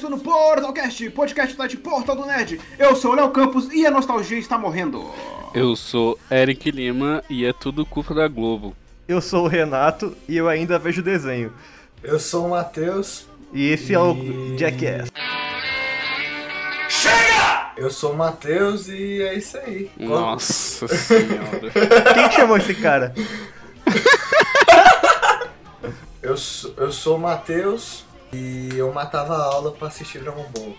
[0.00, 2.58] começando o Portalcast, podcast da de Portal do Nerd.
[2.78, 5.10] Eu sou o Léo Campos e a nostalgia está morrendo.
[5.52, 8.74] Eu sou Eric Lima e é tudo culpa da Globo.
[9.06, 11.52] Eu sou o Renato e eu ainda vejo desenho.
[12.02, 13.26] Eu sou o Matheus.
[13.52, 13.94] E esse e...
[13.94, 14.16] é o
[14.56, 15.10] Jackass.
[16.88, 17.72] Chega!
[17.76, 19.90] Eu sou o Matheus e é isso aí.
[19.98, 21.70] Nossa senhora.
[22.14, 23.14] Quem chamou esse cara?
[26.22, 26.36] eu,
[26.78, 30.76] eu sou o Matheus e eu matava a aula pra assistir Dragon Ball.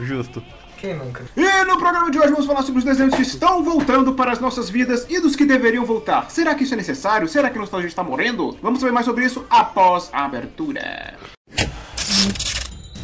[0.00, 0.42] Justo.
[0.78, 1.24] Quem nunca?
[1.34, 4.40] E no programa de hoje vamos falar sobre os desenhos que estão voltando para as
[4.40, 6.30] nossas vidas e dos que deveriam voltar.
[6.30, 7.26] Será que isso é necessário?
[7.26, 8.58] Será que a nostalgia está morrendo?
[8.60, 11.18] Vamos saber mais sobre isso após a abertura.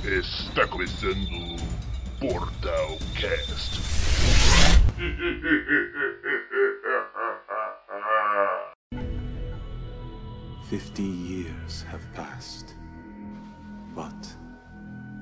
[0.05, 1.57] Está começando
[2.21, 3.81] Portal Cast.
[10.69, 12.75] Fifty years have passed.
[13.95, 14.35] But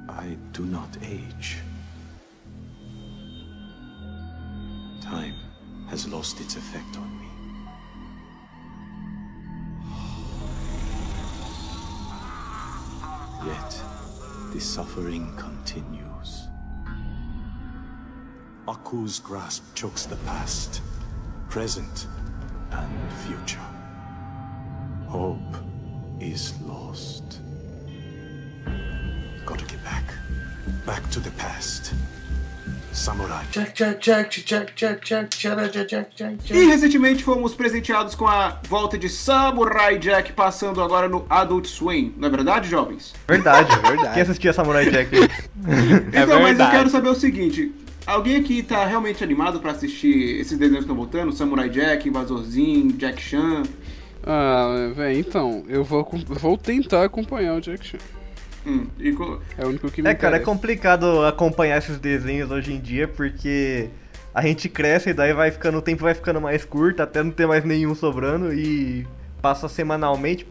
[0.08, 1.58] I do not age.
[5.00, 5.34] Time
[5.88, 7.26] has lost its effect on me.
[13.46, 13.82] Yet,
[14.52, 16.46] the suffering continues.
[18.68, 20.82] Aku's grasp chokes the past,
[21.48, 22.06] present,
[22.70, 23.66] and future.
[25.08, 25.56] Hope
[26.20, 27.40] is lost.
[29.60, 30.04] to get back.
[30.86, 31.92] Back to the past.
[32.92, 33.44] Samurai.
[36.50, 42.12] E recentemente fomos presenteados com a volta de Samurai Jack passando agora no Adult Swim,
[42.16, 43.14] não é verdade, jovens?
[43.28, 44.14] Verdade, verdade.
[44.14, 45.10] Quem assistia Samurai Jack?
[46.12, 47.72] É então, é mas eu quero saber o seguinte:
[48.06, 51.32] Alguém aqui tá realmente animado para assistir esses desenhos que estão voltando?
[51.32, 53.62] Samurai Jack, Invasorzinho, Jack Chan?
[54.24, 57.98] Ah, velho, então, eu vou, vou tentar acompanhar o Jack Chan.
[58.66, 58.86] Hum,
[59.56, 63.08] É o único que me É, cara, é complicado acompanhar esses desenhos hoje em dia,
[63.08, 63.88] porque
[64.34, 67.30] a gente cresce e daí vai ficando, o tempo vai ficando mais curto, até não
[67.30, 69.06] ter mais nenhum sobrando e
[69.40, 70.46] passa semanalmente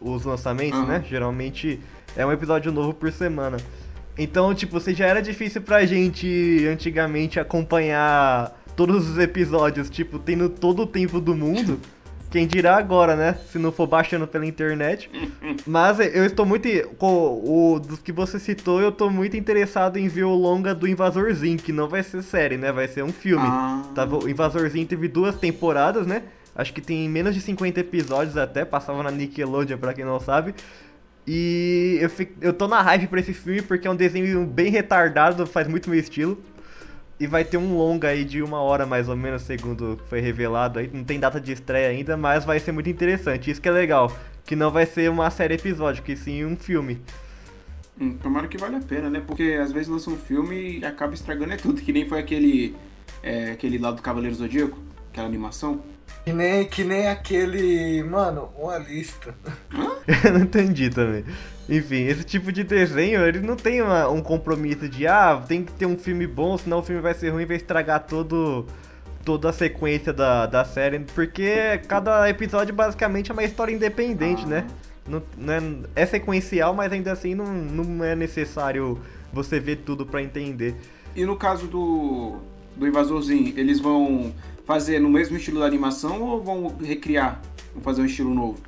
[0.00, 0.86] os lançamentos, uhum.
[0.86, 1.04] né?
[1.08, 1.80] Geralmente
[2.16, 3.56] é um episódio novo por semana.
[4.16, 10.48] Então, tipo, se já era difícil pra gente antigamente acompanhar todos os episódios, tipo, tendo
[10.48, 11.80] todo o tempo do mundo.
[12.34, 13.38] Quem dirá agora, né?
[13.52, 15.08] Se não for baixando pela internet.
[15.64, 16.68] Mas eu estou muito.
[16.98, 20.88] Com o dos que você citou, eu estou muito interessado em ver o longa do
[20.88, 22.72] Invasorzinho, que não vai ser série, né?
[22.72, 23.46] Vai ser um filme.
[23.46, 23.84] Ah.
[23.94, 26.24] Tava, o Invasorzinho teve duas temporadas, né?
[26.56, 30.56] Acho que tem menos de 50 episódios até, passava na Nickelodeon, pra quem não sabe.
[31.24, 34.72] E eu, fico, eu tô na hype pra esse filme porque é um desenho bem
[34.72, 36.36] retardado, faz muito meu estilo.
[37.18, 40.78] E vai ter um longa aí de uma hora mais ou menos, segundo foi revelado
[40.78, 40.90] aí.
[40.92, 43.50] Não tem data de estreia ainda, mas vai ser muito interessante.
[43.50, 44.12] Isso que é legal.
[44.44, 47.00] Que não vai ser uma série episódio, que sim um filme.
[48.00, 49.22] Hum, tomara que vale a pena, né?
[49.24, 51.80] Porque às vezes lança um filme e acaba estragando é tudo.
[51.80, 52.74] Que nem foi aquele.
[53.22, 54.78] É, aquele lá do Cavaleiro Zodíaco,
[55.10, 55.82] aquela animação.
[56.24, 58.02] Que nem, que nem aquele.
[58.02, 59.34] Mano, uma lista.
[60.24, 61.24] Eu não entendi também.
[61.68, 65.72] Enfim, esse tipo de desenho, ele não tem uma, um compromisso de ah, tem que
[65.72, 68.66] ter um filme bom, senão o filme vai ser ruim e vai estragar todo,
[69.24, 71.00] toda a sequência da, da série.
[71.00, 74.48] Porque cada episódio basicamente é uma história independente, ah.
[74.48, 74.66] né?
[75.06, 78.98] Não, não é, é, sequencial, mas ainda assim não, não é necessário
[79.32, 80.74] você ver tudo para entender.
[81.14, 82.38] E no caso do,
[82.74, 84.34] do Invasorzinho, eles vão
[84.64, 87.40] fazer no mesmo estilo da animação ou vão recriar?
[87.72, 88.58] Vão fazer um estilo novo?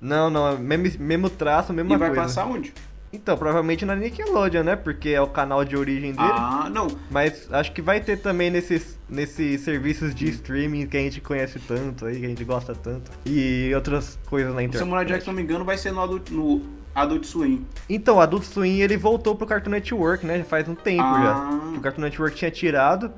[0.00, 2.04] Não, não, é mesmo, mesmo traço, mesma coisa.
[2.04, 2.34] E vai coisa.
[2.34, 2.74] passar onde?
[3.12, 4.74] Então, provavelmente na Nickelodeon, né?
[4.74, 6.30] Porque é o canal de origem dele.
[6.32, 6.88] Ah, não.
[7.10, 11.58] Mas acho que vai ter também nesses, nesses serviços de streaming que a gente conhece
[11.58, 13.10] tanto aí, que a gente gosta tanto.
[13.26, 14.76] E outras coisas na internet.
[14.76, 16.62] O Samurai Jack, se não me engano, vai ser no Adult, no
[16.94, 17.66] Adult Swim.
[17.86, 20.38] Então, o Adult Swim, ele voltou pro Cartoon Network, né?
[20.38, 21.22] Já faz um tempo ah.
[21.22, 21.78] já.
[21.78, 23.12] O Cartoon Network tinha tirado.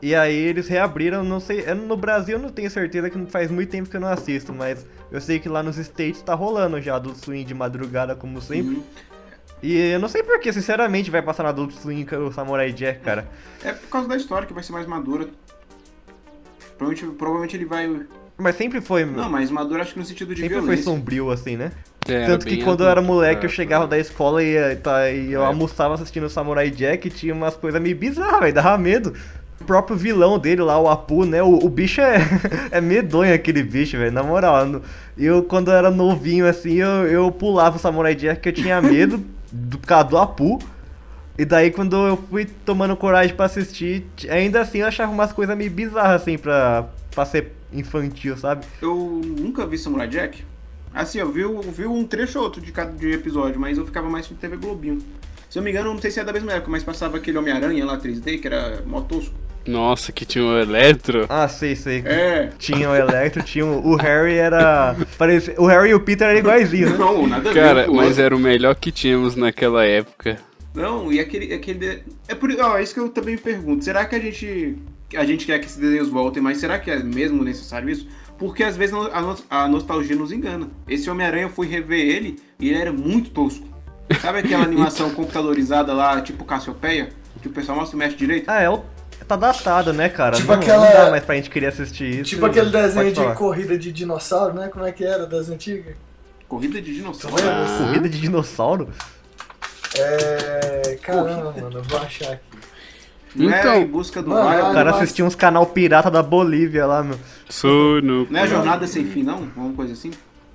[0.00, 3.70] E aí eles reabriram, não sei, no Brasil eu não tenho certeza que faz muito
[3.70, 6.98] tempo que eu não assisto, mas eu sei que lá nos States tá rolando já
[6.98, 8.76] do Swing de madrugada, como sempre.
[8.76, 8.82] Uhum.
[9.62, 13.26] E eu não sei porquê, sinceramente, vai passar na Adult Swing o Samurai Jack, cara.
[13.64, 15.28] É por causa da história que vai ser mais madura.
[16.76, 18.06] Provavelmente, provavelmente ele vai.
[18.36, 19.06] Mas sempre foi.
[19.06, 20.84] Não, mas madura acho que no sentido de sempre violência.
[20.84, 21.72] foi sombrio, assim, né?
[22.06, 23.88] É, Tanto que quando adulto, eu era moleque, eu é, chegava é.
[23.88, 25.46] da escola e, tá, e eu é.
[25.46, 29.14] almoçava assistindo o Samurai Jack e tinha umas coisas meio bizarras, velho, dava medo.
[29.66, 31.42] Próprio vilão dele lá, o Apu, né?
[31.42, 32.18] O, o bicho é,
[32.70, 34.12] é medonho aquele bicho, velho.
[34.12, 34.80] Na moral,
[35.18, 38.80] eu quando eu era novinho assim, eu, eu pulava o Samurai Jack que eu tinha
[38.80, 40.58] medo do causa do Apu.
[41.38, 45.56] E daí quando eu fui tomando coragem para assistir, ainda assim eu achava umas coisas
[45.56, 48.64] meio bizarras assim pra, pra ser infantil, sabe?
[48.80, 50.44] Eu nunca vi Samurai Jack.
[50.94, 53.84] Assim, eu vi, eu vi um trecho ou outro de cada de episódio, mas eu
[53.84, 54.98] ficava mais com TV Globinho.
[55.50, 57.36] Se eu não me engano, não sei se é da mesma época, mas passava aquele
[57.36, 59.34] Homem-Aranha lá 3D, que era mó tosco.
[59.66, 61.26] Nossa, que tinha o Eletro.
[61.28, 62.02] Ah, sei, sei.
[62.06, 62.50] É.
[62.58, 64.94] Tinha o Electro, tinha o, o Harry era.
[65.18, 66.98] Parecia, o Harry e o Peter eram iguaizinhos, né?
[66.98, 67.52] Não, nada.
[67.52, 70.36] Cara, mas era o melhor que tínhamos naquela época.
[70.74, 71.52] Não, e aquele.
[71.54, 73.84] aquele de- É por ó, é isso que eu também me pergunto.
[73.84, 74.76] Será que a gente.
[75.16, 78.08] A gente quer que esses desenhos voltem, mas será que é mesmo necessário isso?
[78.38, 80.68] Porque às vezes a, nos- a nostalgia nos engana.
[80.86, 83.66] Esse Homem-Aranha, eu fui rever ele e ele era muito tosco.
[84.20, 87.08] Sabe aquela animação computadorizada lá, tipo Cassiopeia?
[87.40, 88.48] Que o pessoal não se mexe direito?
[88.50, 88.82] Ah, é o.
[89.28, 90.36] Tá datado, né, cara?
[90.36, 92.24] Tipo não, aquela- não dá mais pra gente querer assistir isso.
[92.30, 94.68] Tipo aquele desenho de corrida de dinossauro, né?
[94.68, 95.96] Como é que era das antigas?
[96.48, 97.36] Corrida de dinossauro.
[97.42, 97.78] Ah.
[97.86, 98.88] Corrida de dinossauro?
[99.98, 100.98] É.
[101.02, 102.42] Caramba, mano, eu vou achar aqui.
[103.34, 104.70] Não é Então- em busca do Mano.
[104.70, 107.18] O cara Mas- assistia uns canal pirata da Bolívia lá, meu.
[107.50, 108.26] Sono.
[108.30, 109.34] Não é a jornada sem fim, não?
[109.34, 110.10] Alguma coisa assim?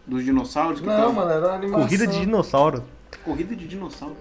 [0.08, 1.82] Dos dinossauros que Não, mano, era uma animação.
[1.84, 2.84] Corrida de dinossauro.
[3.24, 4.16] Corrida de dinossauro.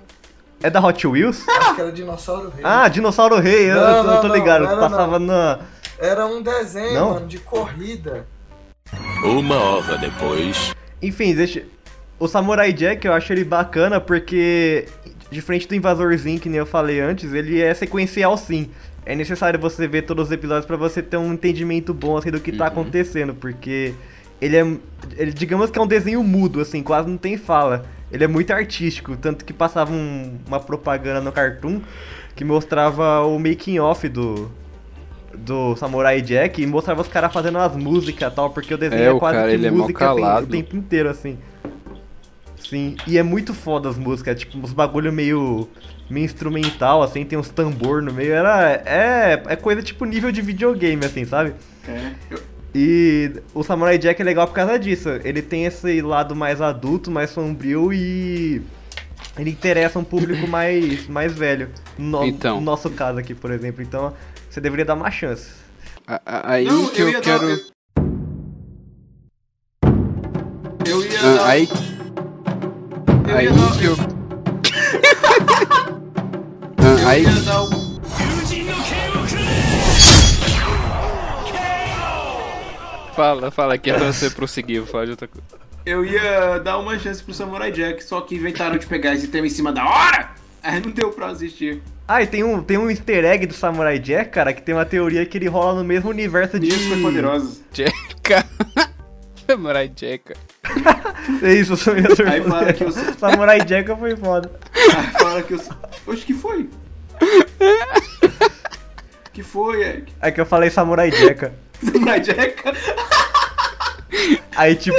[0.63, 1.45] É da Hot Wheels?
[1.49, 2.61] Acho que era dinossauro rei.
[2.65, 4.65] Ah, Dinossauro Rei, eu, Não, eu tô, eu tô não, ligado.
[4.65, 5.59] não era Passava na.
[5.99, 7.15] Era um desenho, Não?
[7.15, 8.27] mano, de corrida.
[9.25, 10.75] Uma hora depois.
[11.03, 11.63] Enfim, deixa.
[12.19, 14.87] O Samurai Jack eu acho ele bacana porque,
[15.31, 18.71] diferente do Invasorzinho, que nem eu falei antes, ele é sequencial sim.
[19.07, 22.39] É necessário você ver todos os episódios pra você ter um entendimento bom assim do
[22.41, 23.95] que tá acontecendo, porque
[24.41, 24.67] ele é.
[25.17, 27.87] Ele, digamos que é um desenho mudo, assim, quase não tem fala.
[28.11, 31.81] Ele é muito artístico, tanto que passava um- uma propaganda no Cartoon
[32.35, 34.51] que mostrava o making off do.
[35.33, 39.03] Do Samurai Jack e mostrava os caras fazendo as músicas e tal, porque o desenho
[39.03, 40.47] É, é, o quase cara, que é música assim, calado.
[40.47, 41.39] o tempo inteiro, assim.
[42.59, 45.69] Sim, e é muito foda as músicas, tipo, uns bagulho meio,
[46.11, 50.43] meio instrumental, assim, tem uns tambor no meio, era, é, é coisa tipo nível de
[50.43, 51.55] videogame, assim, sabe?
[51.89, 52.11] É.
[52.31, 52.41] Eu-
[52.75, 57.11] E o Samurai Jack é legal por causa disso, ele tem esse lado mais adulto,
[57.11, 58.63] mais sombrio e
[59.37, 61.69] ele interessa um público mais, mais velho,
[61.99, 62.57] no, Então.
[62.57, 64.13] no nosso caso aqui, por exemplo, então
[64.49, 65.49] você deveria dar uma chance.
[66.07, 67.49] A- a- Aí Não, que eu eu, ia dar- quero.
[67.51, 67.59] eu-
[70.87, 71.47] Eu ia Ah, dar.
[71.49, 71.69] aí
[73.29, 73.79] eu aí ia dar.
[73.79, 73.97] que eu.
[76.79, 77.63] eu Ah, aí ia dar
[83.21, 85.47] Fala, fala que é pra você prosseguir, de outra coisa.
[85.85, 89.47] Eu ia dar uma chance pro Samurai Jack, só que inventaram de pegar esse tema
[89.47, 90.31] em cima da hora.
[90.63, 91.83] Aí não deu pra assistir.
[92.09, 94.87] Ah, e tem um, tem um easter egg do Samurai Jack, cara, que tem uma
[94.87, 96.71] teoria que ele rola no mesmo universo de...
[96.71, 97.61] Foi poderosos.
[97.75, 98.47] Jacka.
[99.47, 100.35] Samurai Jacka.
[101.43, 104.51] É isso, eu ia Aí fala que os- Samurai Jack foi foda.
[104.75, 105.69] Aí fala que os.
[106.07, 106.71] Oxe, que foi?
[109.33, 110.13] que foi, Eric?
[110.21, 111.51] É que eu falei Samurai Jack.
[112.23, 112.63] Jack?
[114.57, 114.97] Aí, tipo,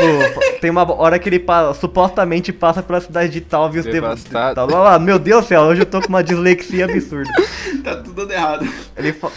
[0.62, 4.56] tem uma hora que ele pa- supostamente passa pela cidade de Talvius Devastado.
[4.56, 4.68] Tal.
[4.68, 7.30] Olha lá, meu Deus do céu, hoje eu tô com uma dislexia absurda.
[7.83, 8.68] tá tudo dando errado.
[8.98, 9.31] Ele, fa-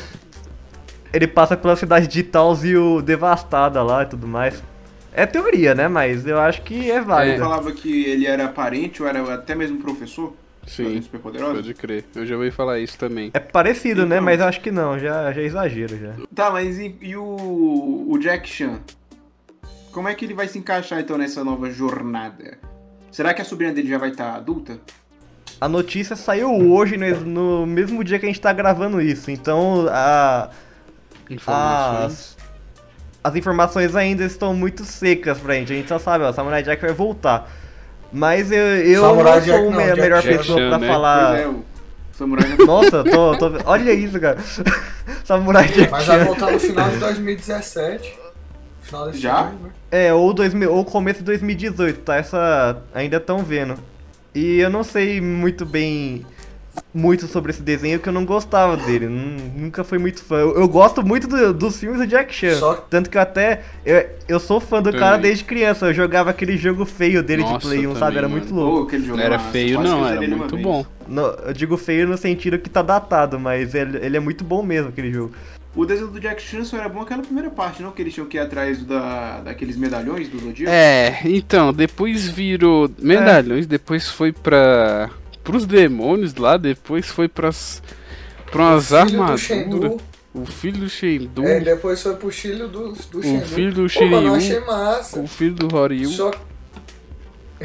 [1.12, 4.62] ele passa pela cidade de Talvio devastada lá e tudo mais.
[5.12, 5.86] É teoria, né?
[5.88, 7.38] Mas eu acho que é Ele válido.
[7.42, 10.32] falava que ele era parente ou era até mesmo professor.
[10.66, 12.04] Sim, pode crer.
[12.14, 13.30] Eu já ouvi falar isso também.
[13.34, 14.16] É parecido, né?
[14.16, 14.24] Então.
[14.24, 16.12] Mas eu acho que não, já, já é exagero já.
[16.34, 18.80] Tá, mas e, e o, o Jack Chan?
[19.92, 22.58] Como é que ele vai se encaixar então nessa nova jornada?
[23.12, 24.78] Será que a sobrinha dele já vai estar adulta?
[25.60, 29.30] A notícia saiu hoje, no, no mesmo dia que a gente tá gravando isso.
[29.30, 30.50] Então, a,
[31.30, 32.04] Informações.
[32.04, 32.36] as,
[33.22, 35.72] as informações ainda estão muito secas pra gente.
[35.72, 37.48] A gente só sabe, ó, Samurai Jack vai voltar.
[38.14, 40.58] Mas eu, eu Samurai não sou Jack a não, me- a Jack melhor Chan, pessoa
[40.68, 40.86] pra né?
[40.88, 41.28] falar.
[41.30, 41.64] Pois é, o
[42.12, 43.52] Samurai Nossa, tô, tô.
[43.64, 44.38] Olha isso, cara.
[45.24, 45.90] Samurai Jack.
[45.90, 48.18] Mas vai voltar no final de 2017.
[48.82, 49.40] Final desse Já?
[49.40, 49.70] ano, né?
[49.90, 52.16] É, ou, 2000, ou começo de 2018, tá?
[52.16, 52.76] Essa.
[52.94, 53.74] Ainda estão vendo.
[54.34, 56.24] E eu não sei muito bem.
[56.92, 59.08] Muito sobre esse desenho, que eu não gostava dele.
[59.08, 60.36] nun- Nunca fui muito fã.
[60.36, 62.54] Eu, eu gosto muito do- dos filmes do Jack Chan.
[62.56, 63.62] Só- Tanto que eu até.
[63.84, 65.22] Eu, eu sou fã do cara Também.
[65.22, 65.86] desde criança.
[65.86, 68.16] Eu jogava aquele jogo feio dele Nossa, de Play 1, eu sabe?
[68.18, 68.66] Era também, muito mano.
[68.66, 68.82] louco.
[68.82, 70.86] Pô, aquele jogo Não era massa, feio, quase não, era muito bom.
[71.08, 74.62] Não, eu digo feio no sentido que tá datado, mas ele, ele é muito bom
[74.62, 75.32] mesmo, aquele jogo.
[75.76, 77.90] O desenho do Jack Chan só era bom aquela primeira parte, não?
[77.90, 80.72] Que eles tinham que ir atrás da, daqueles medalhões do Zodíaco.
[80.72, 85.10] É, então, depois virou medalhões, depois foi pra.
[85.44, 87.80] Pros demônios lá, depois foi pras.
[88.50, 90.02] pra umas armaduras.
[90.34, 93.46] O filho do Shendu, É, depois foi pro filho do, do o Shendu.
[93.46, 95.20] filho do mano, eu Shiryu, achei massa.
[95.20, 96.08] o filho do Horyu.
[96.08, 96.32] Só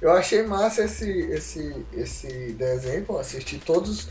[0.00, 4.08] Eu achei massa esse, esse, esse desenho, pô, assisti todos.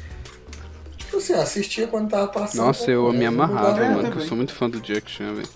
[0.98, 2.66] Tipo assim, assistia quando tava passando.
[2.66, 5.50] Nossa, eu me amarrava, mano, que eu sou muito fã do Jack Chan, velho.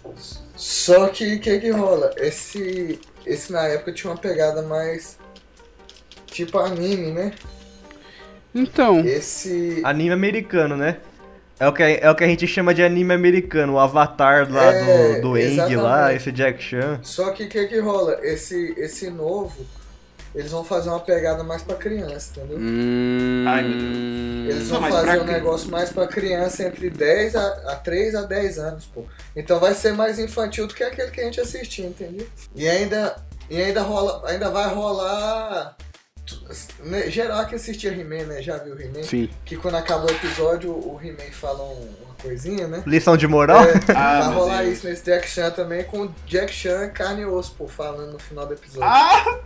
[0.56, 2.12] Só que o que que rola?
[2.18, 5.18] Esse, esse na época tinha uma pegada mais
[6.36, 7.32] tipo anime, né?
[8.54, 9.82] Então, Esse.
[9.84, 10.98] Anime americano, né?
[11.60, 14.74] É o, que, é o que a gente chama de anime americano, o Avatar lá
[14.74, 17.00] É, do, do Eng lá, esse Jack Chan.
[17.02, 18.20] Só que o que, que rola?
[18.22, 19.66] Esse, esse novo,
[20.34, 22.58] eles vão fazer uma pegada mais pra criança, entendeu?
[22.60, 26.90] hum, Ai, meu Eles Não, vão mas fazer pra um negócio mais pra criança entre
[26.90, 29.06] 10 a, a 3 a 10 anos, pô.
[29.36, 32.28] Então vai ser mais infantil do que aquele que a gente assistiu, entendeu?
[32.54, 33.16] E ainda,
[33.50, 35.78] e ainda rola, ainda vai rolar.
[36.84, 38.42] Né, Geral que assistia He-Man, né?
[38.42, 39.04] Já viu He-Man?
[39.04, 39.30] sim.
[39.46, 42.82] Que quando acaba o episódio, o He-Man fala um- uma coisinha, né?
[42.88, 43.64] Lição de moral?
[43.64, 44.78] É, Ah, vai rolar Deus.
[44.78, 48.46] isso nesse Jack Chan também, com Jack Chan carne e osso, pô, falando no final
[48.48, 48.84] do episódio.
[48.84, 49.40] Ah!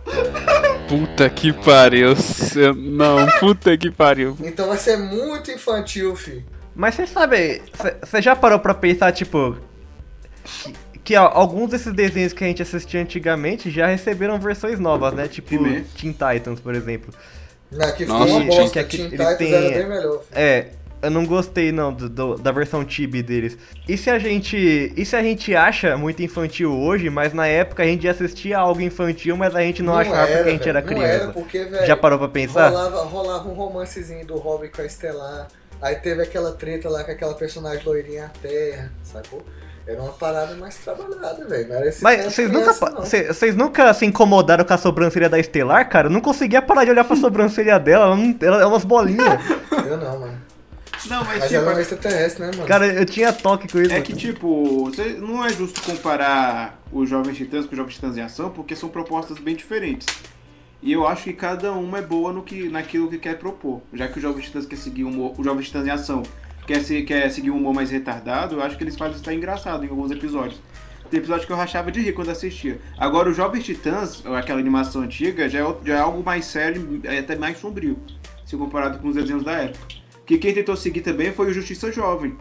[0.88, 2.16] Puta que pariu.
[2.16, 4.36] cê- Não, puta que pariu.
[4.40, 6.44] Então vai ser muito infantil, fi.
[6.74, 7.62] Mas você sabe,
[8.02, 9.56] você já parou pra pensar, tipo,
[11.04, 15.28] que, ó, alguns desses desenhos que a gente assistia antigamente já receberam versões novas, né?
[15.28, 15.82] Tipo He-Man.
[15.98, 17.12] Teen Titans, por exemplo.
[17.70, 19.88] Né, que ficou Nossa, uma gente, bosta, que aqui- Teen ele Titans tem- era bem
[19.88, 20.22] melhor.
[20.32, 20.66] É,
[21.02, 23.56] eu não gostei não do, do- da versão Tibi deles.
[23.88, 27.82] E se a gente, e se a gente acha muito infantil hoje, mas na época
[27.82, 30.80] a gente já assistia algo infantil, mas a gente não, achava porque a gente era
[30.80, 31.06] não criança.
[31.24, 32.68] Era porque, velho, Já parou pra pensar?
[32.68, 35.48] rolava, rolava um romancezinho do Robin com a Estelar.
[35.80, 39.42] Aí teve aquela treta lá com aquela personagem loirinha à terra, sacou?
[39.86, 41.68] Era uma parada mais trabalhada, velho.
[42.02, 42.72] Mas vocês nunca,
[43.32, 46.06] vocês nunca se incomodaram com a sobrancelha da Estelar, cara?
[46.06, 49.40] Eu não conseguia parar de olhar pra sobrancelha dela, ela, não- ela é umas bolinhas.
[49.86, 50.38] Eu não, mano.
[51.08, 52.66] Não, mas, Mas tipo, ela é um extraterrestre, né, mano?
[52.68, 53.92] Cara, eu tinha toque com isso.
[53.92, 58.16] é que tipo, você- não é justo comparar os Jovens Titãs com os Jovens Titãs
[58.18, 60.06] em Ação, porque são propostas bem diferentes.
[60.82, 63.80] E eu acho que cada uma é boa no que, naquilo que quer propor.
[63.94, 66.22] Já que o Jovens Titãs quer seguir um humor, o Jovens Titãs em Ação
[66.72, 69.84] quer, se, quer seguir um humor mais retardado, eu acho que eles fazem tá engraçado
[69.84, 70.60] em alguns episódios.
[71.10, 72.78] Tem episódio que eu rachava de rir quando assistia.
[72.96, 77.00] Agora, o Jovens Titãs, aquela animação antiga, já é, o- já é algo mais sério
[77.02, 77.98] e até mais sombrio,
[78.46, 79.86] se comparado com os desenhos da época.
[80.24, 82.36] Que quem tentou seguir também foi o Justiça Jovem.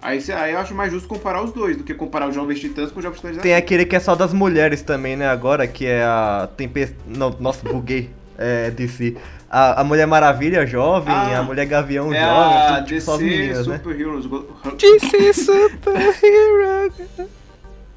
[0.00, 2.90] Aí, aí eu acho mais justo comparar os dois do que comparar os Jovens Titãs
[2.90, 3.36] com os Jovens Titãs.
[3.42, 5.28] Tem aquele que é só das mulheres também, né?
[5.28, 6.98] Agora, que é a Tempestade.
[7.06, 8.08] Não, nossa, buguei.
[8.38, 9.14] É, DC.
[9.50, 13.16] A, a Mulher Maravilha jovem, Ah, a Mulher Gavião É jovem, a tudo, tipo, só
[13.16, 13.76] DC meninas, né?
[13.78, 14.26] Super Heroes.
[14.26, 14.46] Go-
[14.78, 16.92] DC Superhero.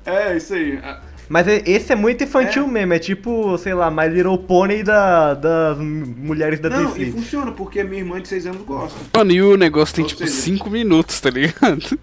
[0.05, 0.79] É, isso aí.
[0.83, 2.67] Ah, Mas é- esse é muito infantil É.
[2.67, 7.12] mesmo, é tipo, sei lá, My Little Pony da, das mulheres da Não, e DC.
[7.12, 8.98] funciona, porque a minha irmã de 6 anos gosta.
[9.15, 11.98] Mano, e o negócio tem Ou tipo seja- 5 minutos, tá ligado?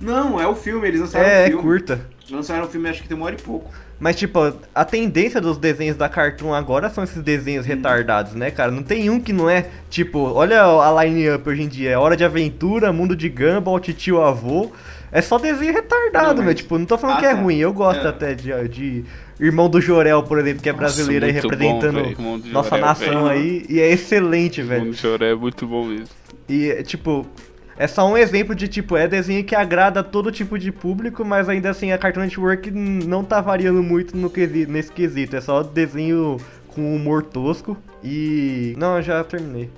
[0.00, 1.62] Não, é o filme, eles lançaram É, o é filme.
[1.62, 2.00] curta.
[2.30, 3.70] Lançaram o filme, acho que tem uma hora e pouco.
[3.98, 4.38] Mas, tipo,
[4.74, 8.70] a tendência dos desenhos da Cartoon agora são esses desenhos retardados, né, cara?
[8.70, 11.90] Não tem um que não é, tipo, olha a line-up hoje em dia.
[11.90, 14.72] É Hora de Aventura, Mundo de Gumball, Titio Avô.
[15.12, 16.52] É só desenho retardado, meu.
[16.54, 17.40] Tipo, não tô falando Ah, que é tá.
[17.40, 17.56] ruim.
[17.56, 18.10] Eu gosto É.
[18.10, 19.04] até de, de
[19.38, 21.98] Irmão do Jorel, por exemplo, que é Nossa, brasileiro aí muito bom, representando.
[22.00, 23.26] Irmão do nossa Jorel, nação velho.
[23.28, 23.64] aí.
[23.68, 24.92] E é excelente, velho.
[24.92, 26.06] chorar, é muito bom mesmo.
[26.48, 27.24] E, tipo,
[27.76, 31.48] é só um exemplo de, tipo, é desenho que agrada todo tipo de público, mas
[31.48, 35.36] ainda assim a Cartoon Network não tá variando muito no quesi- nesse quesito.
[35.36, 36.38] É só desenho
[36.68, 38.74] com humor tosco e...
[38.76, 39.70] Não, já terminei.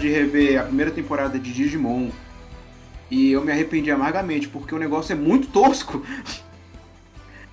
[0.00, 2.08] De rever a primeira temporada de Digimon.
[3.10, 6.04] E eu me arrependi amargamente, porque o negócio é muito tosco.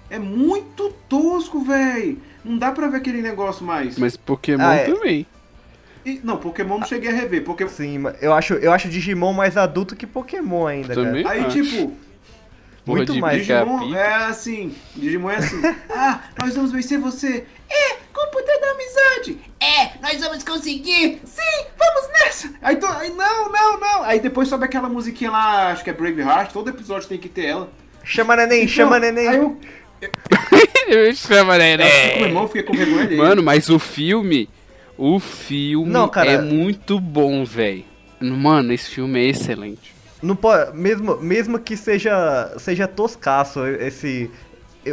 [0.10, 2.18] É muito tosco, véi.
[2.44, 3.98] Não dá pra ver aquele negócio mais.
[3.98, 4.86] Mas Pokémon Ah, é.
[4.86, 5.26] também.
[6.06, 7.44] E- não, Pokémon não cheguei a rever.
[7.44, 7.68] Porque...
[7.70, 11.24] Sim, mas eu acho, eu acho Digimon mais adulto que Pokémon ainda, Também?
[11.24, 11.36] cara.
[11.36, 11.62] Aí, acho.
[11.64, 11.96] tipo,
[12.84, 13.38] Porra muito mais.
[13.46, 14.74] Digimon é assim.
[14.96, 15.62] Digimon é assim.
[15.92, 17.46] ah, nós vamos vencer você.
[17.70, 19.40] É, com o poder da amizade.
[19.62, 21.22] É, nós vamos conseguir.
[21.24, 22.52] Sim, vamos nessa.
[22.62, 22.88] Aí, to...
[22.88, 24.04] aí não, não, não.
[24.04, 26.52] Aí depois sobe aquela musiquinha lá, acho que é Braveheart.
[26.52, 27.70] Todo episódio tem que ter ela.
[28.04, 29.28] Chama neném, Então, chama neném.
[29.28, 29.60] Aí eu,
[30.88, 33.22] Eu chamo, né, eu fiquei com meu irmão, fiquei com vergonha dele.
[33.22, 34.50] Mano, mas o filme.
[34.98, 36.32] O filme Não, cara.
[36.32, 37.86] é muito bom, velho.
[38.20, 39.96] Mano, esse filme é excelente.
[40.22, 44.30] Não pode, mesmo, mesmo que seja, seja toscaço esse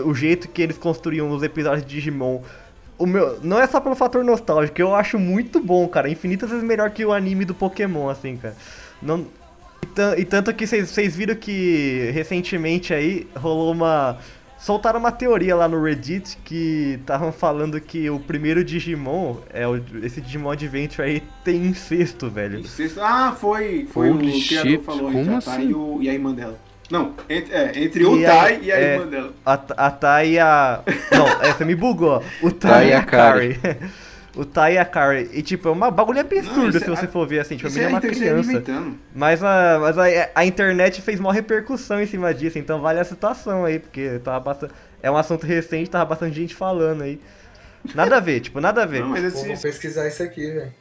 [0.04, 2.42] o jeito que eles construíam os episódios de Digimon.
[2.98, 6.10] O meu, não é só pelo fator nostálgico, eu acho muito bom, cara.
[6.10, 8.56] Infinitas vezes melhor que o anime do Pokémon, assim, cara.
[9.00, 9.24] Não,
[10.16, 14.18] e, e tanto que vocês viram que recentemente aí rolou uma.
[14.58, 19.80] Soltaram uma teoria lá no Reddit que estavam falando que o primeiro Digimon, é o,
[20.02, 22.66] esse Digimon Adventure aí, tem incesto, velho.
[22.66, 25.68] Sexto- Ah, foi, foi Holy o criador shit, falou como entre a Tai assim?
[25.70, 26.58] e, o- e a irmã dela.
[26.90, 29.32] Não, entre, é, entre o a- Tai e a é, irmã dela.
[29.44, 30.80] A, a Thay e a.
[31.12, 32.22] Não, essa me bugou.
[32.42, 32.46] ó.
[32.46, 33.60] O Tai e a Kari.
[34.36, 35.28] O Tai e a Carrie.
[35.32, 37.56] E tipo, é uma bagulho absurdo se é- você for ver assim.
[37.56, 38.92] Tipo, a menina é uma então, isso é ele criança.
[39.14, 40.04] Mas, a, mas a,
[40.34, 44.38] a internet fez maior repercussão em cima disso, então vale a situação aí, porque tava
[44.40, 47.20] bastante, é um assunto recente, tava bastante gente falando aí.
[47.94, 49.00] Nada a ver, tipo, nada a ver.
[49.00, 50.72] Não, mas Pô, esse, vou pesquisar isso aqui, velho.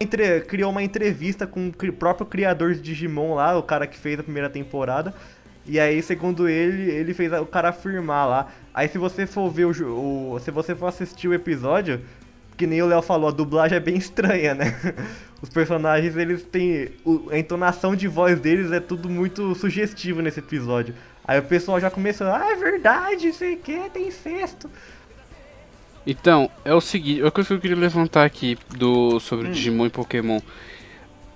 [0.00, 4.18] Entre- criou uma entrevista com o próprio criador de Digimon lá, o cara que fez
[4.20, 5.12] a primeira temporada.
[5.66, 8.48] E aí, segundo ele, ele fez o cara afirmar lá.
[8.72, 9.70] Aí se você for ver o,
[10.34, 12.00] o- se você for assistir o episódio,
[12.56, 14.74] que nem o Léo falou, a dublagem é bem estranha, né?
[15.42, 20.38] Os personagens, eles têm o- a entonação de voz deles é tudo muito sugestivo nesse
[20.40, 20.94] episódio.
[21.24, 24.70] Aí o pessoal já começou, ah, é verdade, sei que tem incesto.
[26.10, 29.90] Então, é o seguinte, uma coisa que eu queria levantar aqui do sobre Digimon e
[29.90, 30.40] Pokémon.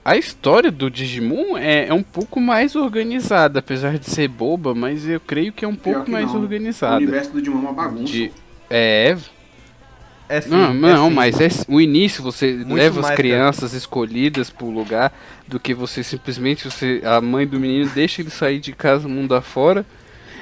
[0.02, 5.06] A história do Digimon é, é um pouco mais organizada, apesar de ser boba, mas
[5.06, 6.36] eu creio que é um Pior pouco mais não.
[6.36, 6.96] O organizada.
[6.96, 8.12] universo do Digimon é uma bagunça.
[8.12, 8.32] De,
[8.70, 9.14] é,
[10.26, 11.14] É sim, não, é não, sim.
[11.14, 15.12] mas é, o início você Muito leva as crianças escolhidas pro lugar
[15.46, 19.34] do que você simplesmente você a mãe do menino deixa ele sair de casa mundo
[19.34, 19.84] afora.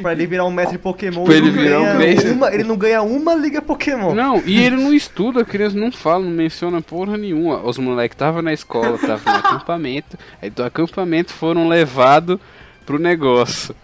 [0.01, 2.31] Pra ele virar um mestre Pokémon, Pra ele, ele não virar um ganha mestre.
[2.31, 4.15] uma, ele não ganha uma liga Pokémon.
[4.15, 7.63] Não, e ele não estuda, a criança não fala, não menciona porra nenhuma.
[7.67, 12.39] Os moleques estavam na escola, estavam no acampamento, aí do acampamento foram levados
[12.87, 13.75] pro negócio.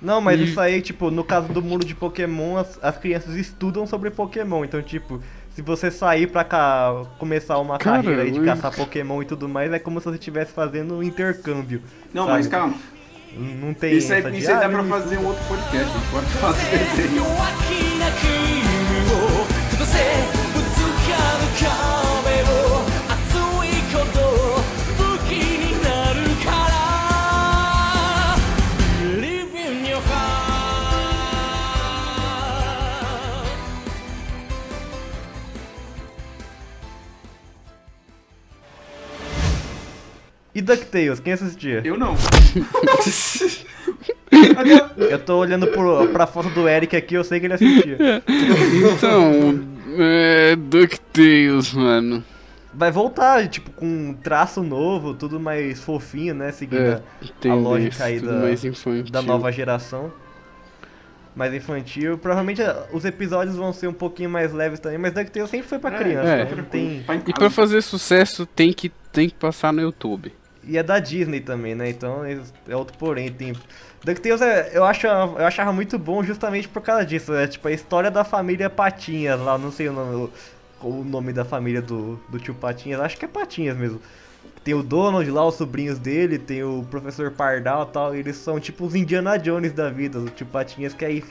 [0.00, 3.34] Não, mas E- isso aí, tipo, no caso do mundo de Pokémon, as, as crianças
[3.34, 4.62] estudam sobre Pokémon.
[4.64, 5.20] Então, tipo,
[5.54, 9.24] se você sair pra cá, começar uma Cara, carreira aí de eu- caçar Pokémon e
[9.24, 11.80] tudo mais, é como se você estivesse fazendo um intercâmbio.
[12.12, 12.36] Não, sabe?
[12.36, 12.74] mas calma.
[13.34, 15.90] Não tem Isso aí, essa isso aí dá pra fazer um outro podcast.
[15.90, 17.22] A gente pode fazer desenho.
[40.56, 41.82] E DuckTales, quem assistia?
[41.84, 42.14] Eu não.
[44.96, 48.22] Eu tô olhando pro, pra foto do Eric aqui, eu sei que ele assistia.
[48.26, 49.60] Então,
[49.98, 50.56] é.
[50.56, 52.24] DuckTales, mano.
[52.74, 56.52] Vai voltar, tipo, com um traço novo, tudo mais fofinho, né?
[56.52, 56.80] Seguindo
[57.44, 58.40] É, a- lógica aí da,
[59.10, 60.12] da nova geração.
[61.34, 62.16] Mais infantil.
[62.18, 65.78] Provavelmente ah, os episódios vão ser um pouquinho mais leves também, mas DuckTales sempre foi
[65.78, 66.28] pra É, criança.
[66.28, 66.44] é.
[66.46, 66.64] né?
[66.70, 66.82] Tem...
[67.08, 70.32] Em E pra fazer sucesso tem que, tem que passar no YouTube.
[70.66, 71.88] E é da Disney também, né?
[71.88, 73.30] Então é é outro porém.
[73.30, 73.54] Tem...
[74.04, 77.32] DuckTales é, eu, acho, eu achava muito bom justamente por causa disso.
[77.34, 80.30] É tipo a história da família Patinhas lá, não sei o nome,
[80.82, 84.00] o, o nome da família do, do tio Patinhas, acho que é Patinhas mesmo.
[84.64, 88.36] Tem o Donald lá, os sobrinhos dele, tem o professor Pardal e tal, e eles
[88.36, 91.22] são tipo os Indiana Jones da vida, o tio Patinhas que é,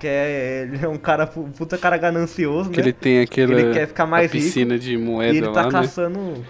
[0.00, 2.82] que é, ele é um cara, pu- puta cara ganancioso, Que né?
[2.86, 5.70] ele tem aquela Ele quer ficar mais piscina de E moeda ele tá lá, né?
[5.70, 6.44] caçando.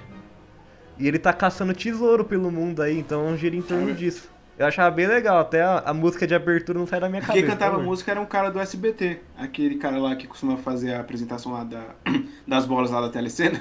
[0.99, 4.29] E ele tá caçando tesouro pelo mundo aí, então gira em torno disso.
[4.57, 7.27] Eu achava bem legal, até a, a música de abertura não sai da minha Quem
[7.29, 7.47] cabeça.
[7.49, 7.91] cantava por favor.
[7.91, 9.19] música era um cara do SBT.
[9.37, 11.83] Aquele cara lá que costuma fazer a apresentação lá da,
[12.47, 13.61] das bolas lá da telecena.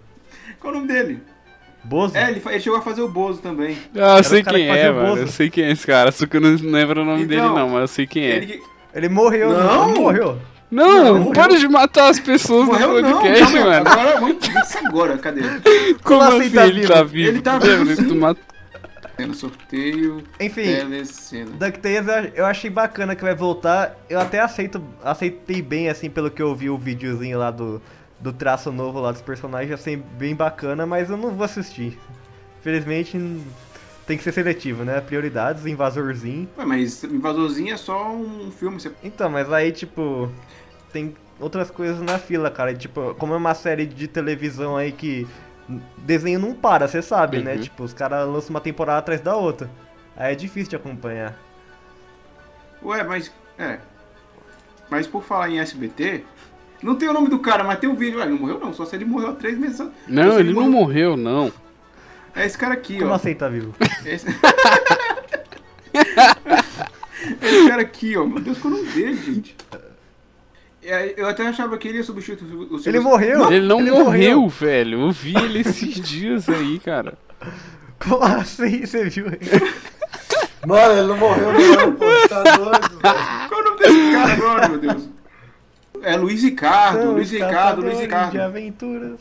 [0.60, 1.22] Qual o nome dele?
[1.82, 2.16] Bozo?
[2.16, 3.78] É, ele, ele chegou a fazer o Bozo também.
[3.94, 5.16] Ah, eu sei quem que é, mano.
[5.16, 7.48] Eu sei quem é esse cara, só que eu não lembro o nome Então, dele
[7.54, 8.36] não, mas eu sei quem é.
[8.36, 8.62] Ele que-
[8.92, 9.88] Ele morreu, Não!
[9.90, 10.38] Ele morreu.
[10.70, 13.88] Não, Não, para de matar as pessoas Morreu no não, podcast, calma, mano.
[13.88, 15.42] agora vamos ver isso agora, cadê?
[16.02, 16.92] Como assim assim tá ele vivo?
[16.92, 17.28] tá vivo?
[17.28, 18.38] Ele tá vivo, tu mat-
[19.18, 20.64] No sorteio, Enfim.
[21.58, 23.96] DuckTales eu- achei bacana que vai voltar.
[24.10, 27.80] Eu até aceito, aceitei bem, assim, pelo que eu vi o videozinho lá do,
[28.18, 29.72] do traço novo lá dos personagens.
[29.72, 31.96] Achei bem bacana, mas eu não vou assistir.
[32.60, 33.16] Infelizmente,
[34.06, 35.00] tem que ser seletivo, né?
[35.00, 36.48] Prioridades, invasorzinho.
[36.58, 38.80] Ué, mas Invasorzinho é só um filme.
[38.80, 38.90] Você...
[39.02, 40.30] Então, mas aí, tipo,
[40.96, 42.72] tem outras coisas na fila, cara.
[42.72, 45.28] E, tipo, como é uma série de televisão aí que
[45.98, 47.54] desenho não para, você sabe, né?
[47.54, 47.60] Uhum.
[47.60, 49.70] Tipo, os caras lançam uma temporada atrás da outra.
[50.16, 51.38] Aí é difícil de acompanhar.
[52.82, 53.30] Ué, mas.
[53.58, 53.78] É.
[54.88, 56.24] Mas por falar em SBT.
[56.82, 58.18] Não tem o nome do cara, mas tem o vídeo.
[58.20, 59.86] Ué, não morreu não, só se ele morreu há três meses.
[60.08, 61.52] Não, se ele não morreu, não.
[62.34, 63.14] É esse cara aqui, Como ó.
[63.14, 63.74] assim tá vivo?
[64.04, 64.26] Esse...
[67.42, 68.26] esse cara aqui, ó.
[68.26, 69.56] Meu Deus, qual é o nome dele, gente?
[70.86, 73.52] É, Eu até achava que ele ia substituir o Silvio Ele morreu?
[73.52, 74.48] Ele não Ele morreu, morreu.
[74.48, 75.00] velho.
[75.02, 77.18] Eu vi ele esses dias aí, cara.
[77.98, 78.86] Como assim?
[78.86, 79.26] Você viu?
[80.66, 82.04] Mano, ele não morreu não, pô.
[82.28, 83.48] Tá doido, velho.
[83.48, 85.08] Qual é o nome desse cara agora, meu Deus?
[86.02, 88.30] É Luiz Ricardo, São Luiz Ricardo, Luiz Ricardo.
[88.32, 89.20] De aventuras.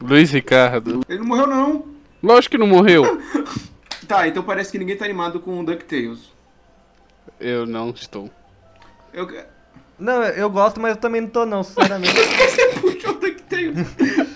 [0.00, 1.00] Luiz Ricardo.
[1.08, 1.84] Ele não morreu, não.
[2.22, 3.04] Lógico que não morreu.
[4.06, 6.20] Tá, então parece que ninguém tá animado com o DuckTales.
[7.38, 8.30] Eu não estou.
[9.12, 9.28] Eu...
[9.98, 12.12] Não, eu gosto, mas eu também não tô não, sinceramente.
[12.14, 13.88] Você puxou o DuckTales.
[13.96, 14.28] Tem-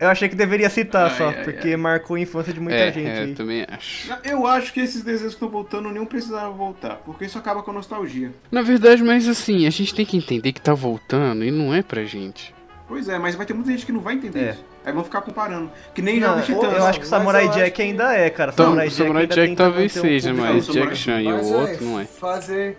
[0.00, 2.92] Eu achei que deveria citar Ai, só, ai, porque marcou a infância de muita é,
[2.92, 3.08] gente.
[3.08, 4.12] é, eu também acho.
[4.24, 7.70] Eu acho que esses desenhos que estão voltando nenhum precisava voltar, porque isso acaba com
[7.70, 8.30] a nostalgia.
[8.50, 11.80] Na verdade, mas assim, a gente tem que entender que tá voltando e não é
[11.82, 12.54] pra gente.
[12.86, 14.50] Pois é, mas vai ter muita gente que não vai entender É.
[14.50, 14.64] isso.
[14.84, 15.70] Aí vão ficar comparando.
[15.94, 16.76] Que nem Não, Jovens Titãs.
[16.76, 18.50] eu acho que o Samurai Jack que- ainda é, cara.
[18.52, 20.52] Então, Samurai o Jack, Samurai ainda Jack talvez um seja, público.
[20.54, 22.04] mas Jack Chan e o Mas, outro véi, não é.
[22.04, 22.78] Fazer,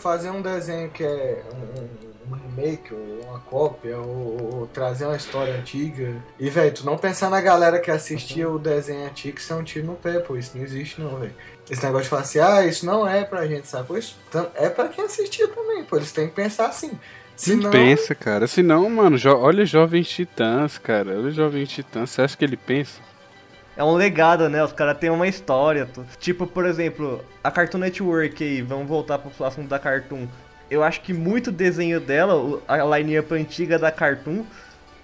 [0.00, 2.10] fazer um desenho que é um, um-
[2.56, 6.14] remake ou uma cópia ou, ou trazer uma história antiga.
[6.38, 9.64] E, velho, tu não pensar na galera que assistia o desenho antigo isso é um
[9.64, 10.36] tiro no pé, pô.
[10.36, 11.34] Isso não existe, não, velho.
[11.68, 13.98] Esse negócio de falar assim, ah, isso não é pra gente, sabe?
[13.98, 15.96] Isso tam- é pra quem assistia também, pô.
[15.96, 16.92] Eles têm que pensar assim.
[17.36, 18.46] Se Não não, pensa, cara.
[18.46, 21.18] Se não, mano, jo- olha Jovens Titãs, cara.
[21.18, 22.10] Olha Jovens Titãs.
[22.10, 23.00] Você acha que ele pensa?
[23.80, 24.62] É um legado, né?
[24.62, 25.88] Os caras têm uma história.
[26.18, 30.26] Tipo, por exemplo, a Cartoon Network aí, vamos voltar pro assunto da Cartoon.
[30.70, 34.44] Eu acho que muito desenho dela, a line-up antiga da Cartoon,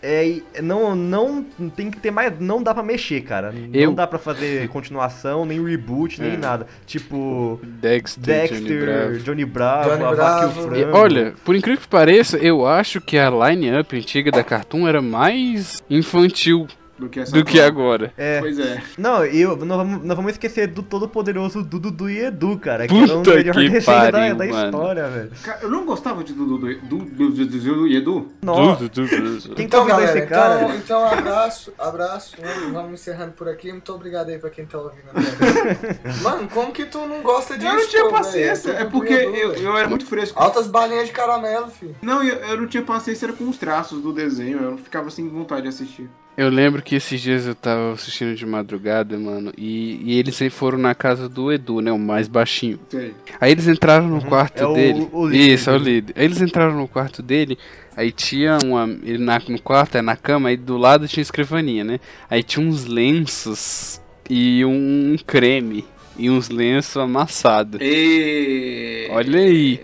[0.03, 1.43] é, não, não
[1.75, 2.39] tem que ter mais.
[2.39, 3.55] Não dá pra mexer, cara.
[3.73, 6.37] Eu- Não dá pra fazer continuação, nem reboot, nem É.
[6.37, 6.67] nada.
[6.85, 9.19] Tipo, Dexter, Johnny Dexter, Bravo.
[9.21, 10.77] Johnny Bravo, Johnny e Bravo.
[10.77, 10.99] E, Frango.
[10.99, 15.83] olha, por incrível que pareça, eu acho que a line-up antiga da Cartoon era mais
[15.89, 18.13] infantil Do que essa do que agora.
[18.17, 18.41] É.
[18.41, 18.83] Pois é.
[18.97, 22.89] Não, eu, não, vamos, não vamos esquecer do todo poderoso Dudu do e Edu, cara.
[22.89, 24.65] Que era o Puta melhor que desenho pariu, da, da mano.
[24.67, 25.31] história, velho.
[25.45, 28.29] Cara, eu não gostava de Dudu do- e Edu.
[28.43, 30.63] Nossa, Du- du- du- du- quem Então, convidou galera, esse cara?
[30.63, 32.37] então, então abraço, abraço.
[32.43, 33.71] Vamos- Vamos encerrando por aqui.
[33.71, 35.03] Muito obrigado aí pra quem tá ouvindo.
[36.23, 37.69] Mano, como que tu não gosta disso?
[37.71, 38.73] Eu não tinha paciência.
[38.73, 38.87] velho?
[38.87, 40.39] É porque Edu, eu, eu era muito fresco.
[40.41, 41.95] Altas balinhas de caramelo, filho.
[42.01, 44.59] Não, eu, eu não tinha paciência era com os traços do desenho.
[44.63, 46.09] Eu ficava sem vontade de assistir.
[46.37, 50.51] Eu lembro que esses dias eu tava assistindo de madrugada, mano, e, e eles aí
[50.51, 52.79] foram na casa do Edu, né, o mais baixinho.
[52.91, 53.15] Sei.
[53.41, 55.09] Aí eles entraram no quarto É o- dele.
[55.13, 56.15] o líder Isso, é o líder.
[56.15, 57.57] Aí eles entraram no quarto dele,
[57.97, 58.87] aí tinha uma.
[59.03, 61.99] Ele na, no quarto, é na cama, aí do lado tinha escrivaninha, né?
[62.29, 65.87] Aí tinha uns lenços e um creme.
[66.19, 67.79] E uns lenços amassados.
[67.83, 69.07] E...
[69.11, 69.81] Olha aí,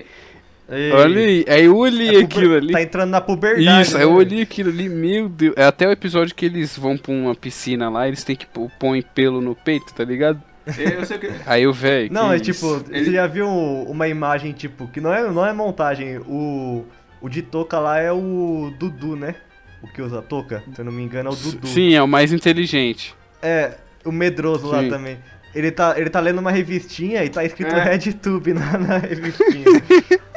[0.72, 1.44] Ei, olha aí.
[1.46, 2.72] Aí eu olhei é aquilo ali.
[2.72, 3.82] Tá entrando na puberdade.
[3.82, 5.54] Isso, aí né, eu olhei aquilo ali, meu Deus.
[5.56, 8.70] É até o episódio que eles vão pra uma piscina lá, eles têm que pôr
[8.78, 10.42] põe pelo no peito, tá ligado?
[10.66, 11.30] Eu sei que...
[11.44, 12.12] Aí eu, velho.
[12.12, 12.44] Não, é isso?
[12.44, 16.18] tipo, Ele- você já viu uma imagem, tipo, que não é, não é montagem.
[16.20, 16.85] O,
[17.20, 19.35] o de touca lá é o Dudu, né?
[19.82, 21.66] O que usa touca, se eu não me engano, é o Dudu.
[21.66, 23.14] Sim, é o mais inteligente.
[23.42, 23.72] É,
[24.04, 24.88] o medroso lá Sim.
[24.88, 25.18] também.
[25.54, 27.82] Ele tá, ele tá lendo uma revistinha e tá escrito É.
[27.92, 29.64] RedTube na, na revistinha.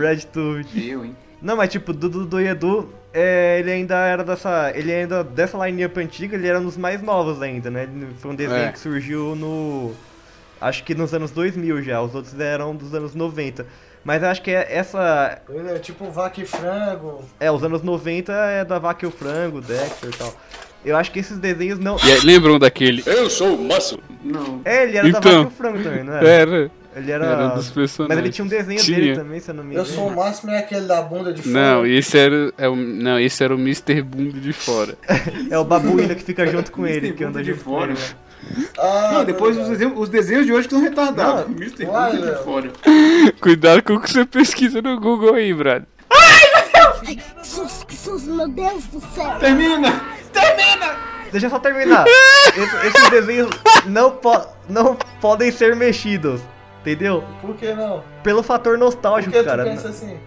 [0.00, 0.88] RedTube.
[0.88, 1.16] Eu, hein?
[1.42, 4.72] Não, mas tipo, do Dudu e Edu, é, ele ainda era dessa.
[4.74, 7.88] Ele ainda, dessa line-up antiga, ele era um dos mais novos ainda, né?
[8.18, 8.72] Foi um desenho É.
[8.72, 9.92] que surgiu no.
[10.60, 13.66] Acho que nos anos 2000 já, os outros eram dos anos 90.
[14.04, 15.40] Mas eu acho que é essa.
[15.48, 17.24] Ele é tipo vaca e frango.
[17.38, 20.34] É, os anos 90 é da Vaca e o Frango, Dexter e tal.
[20.84, 21.96] Eu acho que esses desenhos não.
[22.02, 23.02] E aí, lembram daquele.
[24.22, 24.60] Não.
[24.64, 25.32] É, ele era da Então.
[25.32, 26.28] Vaca e o Frango também, não era?
[26.28, 26.70] Era.
[26.96, 27.24] Ele era.
[27.26, 28.08] Era um dos personagens.
[28.08, 28.98] Mas ele tinha um desenho Tinha.
[28.98, 29.94] dele também, se eu não me Eu engano.
[29.96, 31.54] sou o máximo é aquele da bunda de fora.
[31.54, 34.02] Não, esse era, é o, não, esse era o Mr.
[34.02, 34.94] Bunda de fora.
[35.50, 37.92] É o babuíno que fica junto com ele, que anda de fora.
[37.92, 38.00] ele.
[38.00, 38.66] né?
[38.78, 41.46] Ah, Não, depois os desenhos, os desenhos de hoje que são retardados.
[41.48, 41.84] Não, Mr.
[41.86, 42.70] Bunda de fora.
[43.40, 45.86] Cuidado com o que você pesquisa no Google aí, brother.
[47.42, 49.36] Jesus, Jesus, meu Deus do céu!
[49.40, 50.00] Termina!
[51.30, 52.04] Deixa eu só terminar.
[52.56, 53.50] Esse- esses desenhos
[53.86, 54.36] não, po
[54.68, 56.40] não podem ser mexidos.
[56.80, 57.22] Entendeu?
[57.40, 58.02] Por que não?
[58.22, 59.64] Pelo fator nostálgico, que tu cara.
[59.64, 60.18] pensa assim?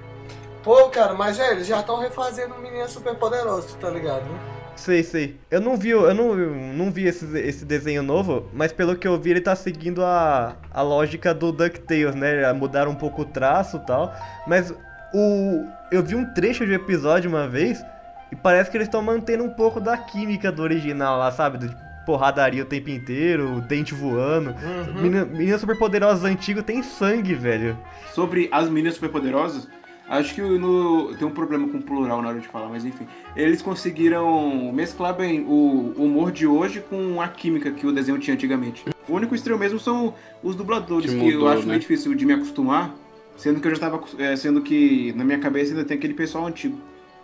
[0.64, 4.40] Pô, cara, mas velho, eles já estão refazendo Menina Super Poderosa, tu tá ligado, né?
[4.76, 5.40] Sei, sei.
[5.52, 9.20] Eu não vi, eu não, não vi esse, esse desenho novo, mas pelo que eu
[9.20, 12.52] vi, ele tá seguindo a, a lógica do DuckTales, né?
[12.54, 14.14] Mudaram um pouco o traço e tal.
[14.48, 14.74] Mas
[15.14, 15.66] o.
[15.92, 17.84] Eu vi um trecho de episódio uma vez
[18.32, 21.60] e parece que eles estão mantendo um pouco da química do original lá, sabe?
[21.60, 24.52] De porradaria o tempo inteiro, dente voando.
[24.52, 25.02] Uhum.
[25.02, 27.78] Menina, Menina Superpoderosa antigo tem sangue, velho.
[28.14, 29.68] Sobre as meninas superpoderosas,
[30.08, 33.08] acho que no, tem um problema com o plural na hora de falar, mas enfim.
[33.36, 38.34] Eles conseguiram mesclar bem o humor de hoje com a química que o desenho tinha
[38.36, 38.86] antigamente.
[39.08, 41.68] O único estranho mesmo são os dubladores, Que que, eu mudou, acho né?
[41.70, 42.94] meio difícil de me acostumar,
[43.36, 44.02] sendo que eu já estava
[44.38, 46.78] sendo que na minha cabeça ainda tem aquele pessoal antigo.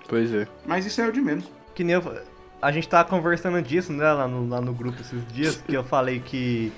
[0.08, 0.48] Pois é.
[0.65, 1.46] Mas isso é o de menos.
[1.76, 2.04] Que nem eu,
[2.62, 5.84] a gente tava conversando disso, né, lá no, lá no grupo esses dias, que eu
[5.84, 6.72] falei que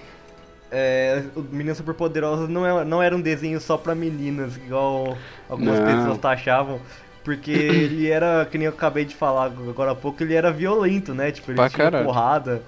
[0.72, 5.18] é, o Meninas Superpoderosas não, é, não era um desenho só pra meninas, igual
[5.50, 5.86] algumas Não.
[5.86, 6.80] pessoas taxavam.
[7.24, 11.14] Porque ele era, que nem eu acabei de falar agora há pouco, ele era violento,
[11.14, 11.32] né?
[11.32, 12.06] Tipo, ele Pra tinha caralho.
[12.06, 12.64] porrada,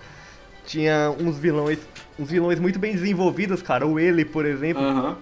[0.63, 1.79] tinha uns vilões,
[2.19, 3.87] uns vilões muito bem desenvolvidos, cara.
[3.87, 4.83] O ele, por exemplo.
[4.83, 5.17] Aham.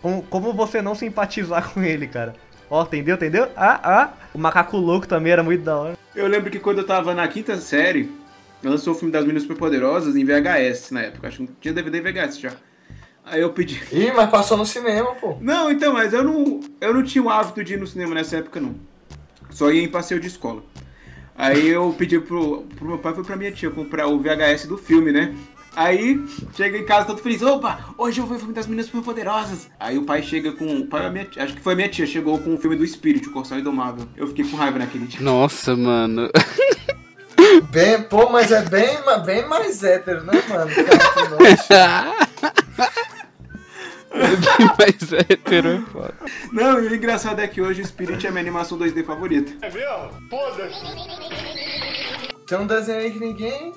[0.00, 2.34] Como, como você não simpatizar com ele, cara?
[2.68, 3.48] Ó, entendeu, entendeu?
[3.56, 4.10] Ah, ah.
[4.34, 6.01] O macaco louco também era muito da hora.
[6.14, 8.10] Eu lembro que quando eu tava na quinta série,
[8.62, 11.28] lançou o filme das Meninas Superpoderosas em VHS na época.
[11.28, 12.52] Acho que tinha DVD VHS já.
[13.24, 13.80] Aí eu pedi.
[13.92, 15.36] Ih, mas passou no cinema, pô.
[15.40, 18.38] Não, então, mas eu não, eu não tinha o hábito de ir no cinema nessa
[18.38, 18.74] época, não.
[19.50, 20.62] Só ia em passeio de escola.
[21.36, 24.76] Aí eu pedi pro, pro meu pai e pra minha tia comprar o VHS do
[24.76, 25.34] filme, né?
[25.74, 26.22] Aí,
[26.54, 29.70] chega em casa todo feliz, opa, hoje eu vou ver o filme das meninas superpoderosas.
[29.80, 30.80] Aí o pai chega com.
[30.80, 32.76] O pai a minha tia, acho que foi a minha tia, chegou com o filme
[32.76, 34.06] do Espírito, o Corção Indomável.
[34.16, 35.20] Eu fiquei com raiva naquele dia.
[35.20, 36.30] Nossa, mano.
[37.70, 40.70] Bem, pô, mas é bem, bem mais hétero, né, mano?
[40.74, 41.56] Cara, que nojo.
[44.78, 46.14] Mas hétero é foda.
[46.52, 49.52] Não, e o engraçado é que hoje o Spirit é a minha animação 2D favorita.
[52.46, 53.72] Tem um desenho aí que ninguém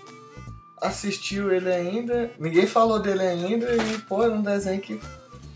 [0.81, 4.99] assistiu ele ainda, ninguém falou dele ainda, e, pô, é um desenho que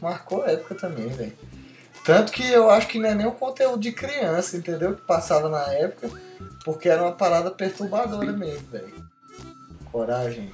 [0.02, 1.34] marcou a época também, velho.
[2.06, 4.96] Tanto que eu acho que não é nem um conteúdo de criança, entendeu?
[4.96, 6.10] Que passava na época,
[6.64, 8.94] porque era uma parada perturbadora mesmo, velho.
[9.92, 10.52] Coragem.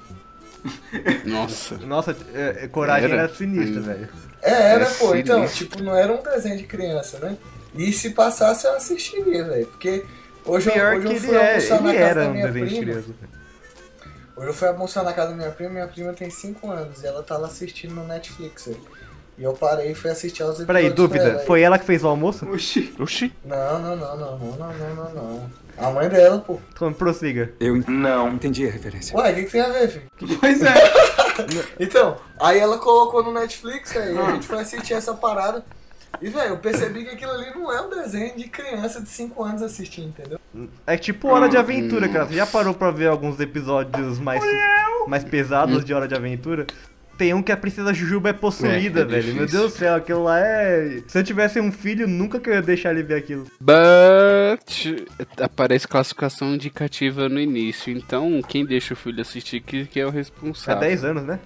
[1.24, 1.76] Nossa.
[1.78, 3.22] Nossa, é, é, coragem Era?
[3.22, 3.84] era, sinistra, Hum.
[3.84, 4.08] velho.
[4.42, 7.36] É, era, É pô, então, tipo, não era um desenho de criança, né?
[7.74, 9.66] E se passasse eu assistiria, velho.
[9.66, 10.04] Porque
[10.44, 12.28] hoje, eu, Pior hoje que eu ele, fui é, almoçar na ele casa era da
[12.28, 12.92] um minha desenho de prima.
[13.02, 13.35] criança.
[14.36, 17.06] Hoje eu fui almoçar na casa da minha prima, minha prima tem 5 anos e
[17.06, 18.68] ela tá tava assistindo no Netflix.
[19.38, 20.66] E eu parei e fui assistir aos episódios.
[20.66, 21.38] Peraí, dúvida, ela.
[21.40, 22.46] foi ela que fez o almoço?
[22.50, 22.94] Oxi.
[22.98, 23.32] Oxi.
[23.42, 25.50] Não, não, não, não, não, não, não, não.
[25.78, 26.58] A mãe dela, pô.
[26.72, 27.52] Então, prossiga.
[27.60, 29.16] Eu não entendi a referência.
[29.16, 30.38] Ué, o que, que tem a ver, filho?
[30.38, 30.74] Pois é.
[31.80, 34.32] então, aí ela colocou no Netflix, aí a ah.
[34.32, 35.64] gente foi assistir essa parada.
[36.20, 39.42] E, velho, eu percebi que aquilo ali não é um desenho de criança de 5
[39.42, 40.38] anos assistindo, entendeu?
[40.86, 42.26] É tipo Hora de Aventura, cara.
[42.26, 44.42] Você já parou pra ver alguns episódios mais,
[45.06, 46.66] mais pesados de Hora de Aventura?
[47.16, 49.34] Tem um que a princesa Jujuba é possuída, É, é velho.
[49.34, 49.46] Meu.
[49.46, 51.02] Deus do céu, aquilo lá é.
[51.06, 53.46] Se eu tivesse um filho, nunca que eu ia deixar ele ver aquilo.
[53.58, 54.96] But
[55.40, 57.90] aparece classificação indicativa no início.
[57.90, 60.80] Então, quem deixa o filho assistir que, que é o É responsável.
[60.80, 61.40] 10 anos, né?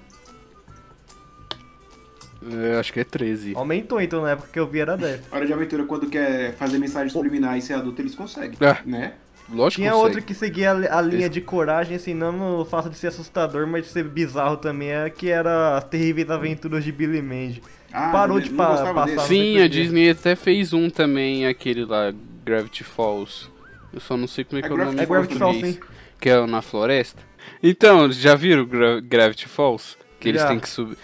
[2.43, 3.55] Eu acho que é 13.
[3.55, 5.21] Aumentou então na época que eu vi era 10.
[5.31, 8.57] Hora de aventura, quando quer fazer mensagem subliminar e ser adulto, eles conseguem.
[8.61, 8.79] Ah.
[8.87, 9.13] Né?
[9.53, 10.27] Lógico Tinha que outro consegue.
[10.27, 13.67] que seguia a, li- a linha de coragem, assim, não no fato de ser assustador,
[13.67, 17.61] mas de ser bizarro também, é que era as terríveis aventuras de Billy Mandy.
[17.93, 19.27] Ah, Parou não de pa- passar.
[19.27, 19.67] Sim, a.
[19.69, 22.13] Disney até fez um também, aquele lá,
[22.45, 23.51] Gravity Falls.
[23.93, 25.81] Eu só não sei como é que é, É o nome É Gravity Falls, sim.
[26.21, 27.21] Que é na floresta.
[27.61, 29.97] Então, já viram Gra Gravity Falls?
[30.21, 30.49] Que eles Já.
[30.49, 30.97] têm que subir.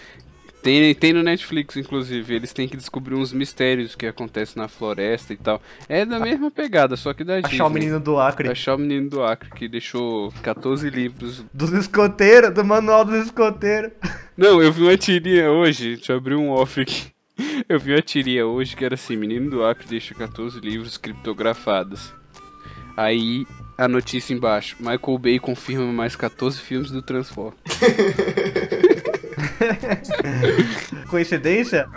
[0.61, 2.35] Tem, tem no Netflix, inclusive.
[2.35, 5.61] Eles têm que descobrir uns mistérios que acontecem na floresta e tal.
[5.87, 7.55] É da mesma pegada, só que da Disney.
[7.55, 8.49] Achar o menino do Acre.
[8.49, 11.45] Achar o menino do Acre, que deixou 14 livros.
[11.53, 13.91] Dos escoteiros, do manual dos escoteiros.
[14.35, 15.95] Não, eu vi uma tirinha hoje.
[15.95, 17.11] Deixa eu abrir um off aqui.
[17.69, 22.11] Eu vi uma tirinha hoje que era assim: Menino do Acre deixa 14 livros criptografados.
[22.95, 23.45] Aí
[23.77, 27.53] a notícia embaixo: Michael Bay confirma mais 14 filmes do Transform.
[31.09, 31.87] Coincidência?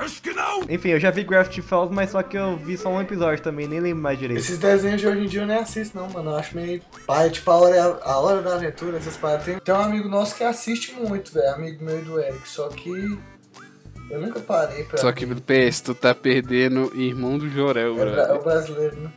[0.69, 3.67] Enfim, eu já vi Gravity Falls, mas só que eu vi só um episódio também,
[3.67, 4.41] nem lembro mais direito.
[4.41, 6.31] Esses desenhos de hoje em dia eu nem assisto, não, mano.
[6.31, 6.83] Eu acho meio.
[7.07, 9.45] Pai, tipo, a hora, a hora da aventura, essas paradas.
[9.45, 11.55] Tem, tem um amigo nosso que assiste muito, velho.
[11.55, 12.49] Amigo meu e do Eric.
[12.49, 13.19] Só que.
[14.11, 14.99] Eu nunca parei pra.
[14.99, 19.11] Só que, PS, tu tá perdendo Irmão do Jorel, É, é o brasileiro, né?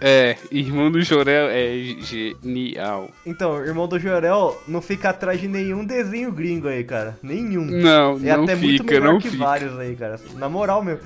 [0.00, 3.10] É, Irmão do Jorel é genial.
[3.26, 7.18] Então, irmão do Jorel não fica atrás de nenhum desenho gringo aí, cara.
[7.22, 7.64] Nenhum.
[7.64, 9.44] Não, É não até muito fica, melhor não que fica.
[9.44, 10.20] vários aí, cara.
[10.36, 10.98] Na moral, meu.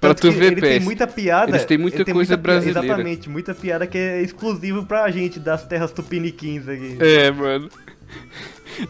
[0.00, 1.50] Pra Tanto tu ver, ele tem muita piada.
[1.50, 2.80] Eles têm muita ele tem coisa pi- brasileira.
[2.86, 6.96] Exatamente, muita piada que é exclusivo pra gente das terras tupiniquins aqui.
[7.00, 7.68] É, mano.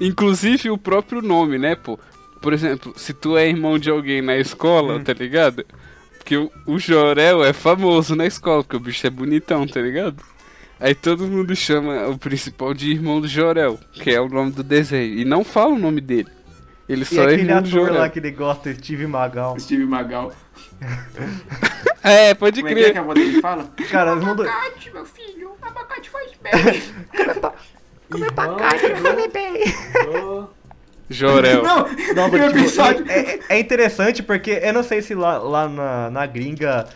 [0.01, 1.99] Inclusive o próprio nome, né, pô?
[2.41, 5.03] Por exemplo, se tu é irmão de alguém na escola, Hum.
[5.05, 5.65] tá ligado?
[6.31, 10.23] Porque o, o Jorel é famoso na escola, porque o bicho é bonitão, tá ligado?
[10.79, 14.63] Aí todo mundo chama o principal de irmão do Jorel, que é o nome do
[14.63, 15.19] desenho.
[15.19, 16.29] E não fala o nome dele.
[16.89, 17.99] Ele E só é aquele irmão do ator Jorel.
[18.01, 19.59] lá que ele gosta, Steve Magal.
[19.59, 20.33] Steve Magal.
[22.03, 22.99] É, pode Como é que é que crer.
[22.99, 23.71] a avó dele fala?
[23.91, 24.43] Cara, os mundo...
[24.95, 25.51] meu filho.
[25.61, 26.53] Abacate faz bem.
[28.11, 30.51] Irmão do-
[31.11, 31.63] Jorel.
[31.63, 31.77] Não,
[32.15, 33.05] Não, mas, tipo, episódio...
[33.09, 36.87] é, é- é interessante porque eu não sei se lá, lá na, na gringa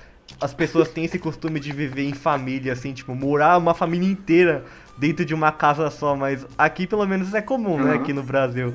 [0.41, 4.65] as pessoas têm esse costume de viver em família, assim, tipo, morar uma família inteira
[4.97, 8.75] dentro de uma casa só, mas aqui pelo menos é comum, né, aqui no Brasil.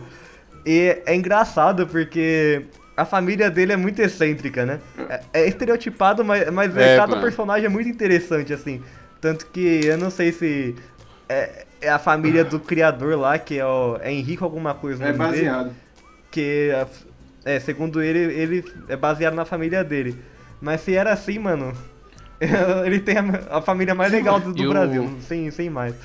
[0.66, 4.80] E é engraçado porque a família dele é muito excêntrica, né?
[5.10, 7.22] É, é estereotipado, mas, mas É, cada mano.
[7.22, 8.82] personagem é muito interessante, assim.
[9.22, 10.76] Tanto que eu não sei se
[11.30, 15.04] é, é a família do criador lá, que é o é Henrique alguma coisa.
[15.06, 15.76] É nome dele baseado.
[16.32, 16.72] que
[17.46, 20.18] é, segundo ele, ele é baseado na família dele.
[20.62, 21.74] Mas se era assim, mano,
[22.86, 25.96] ele tem a, a família mais legal do, do o- Brasil, sem, sem mais.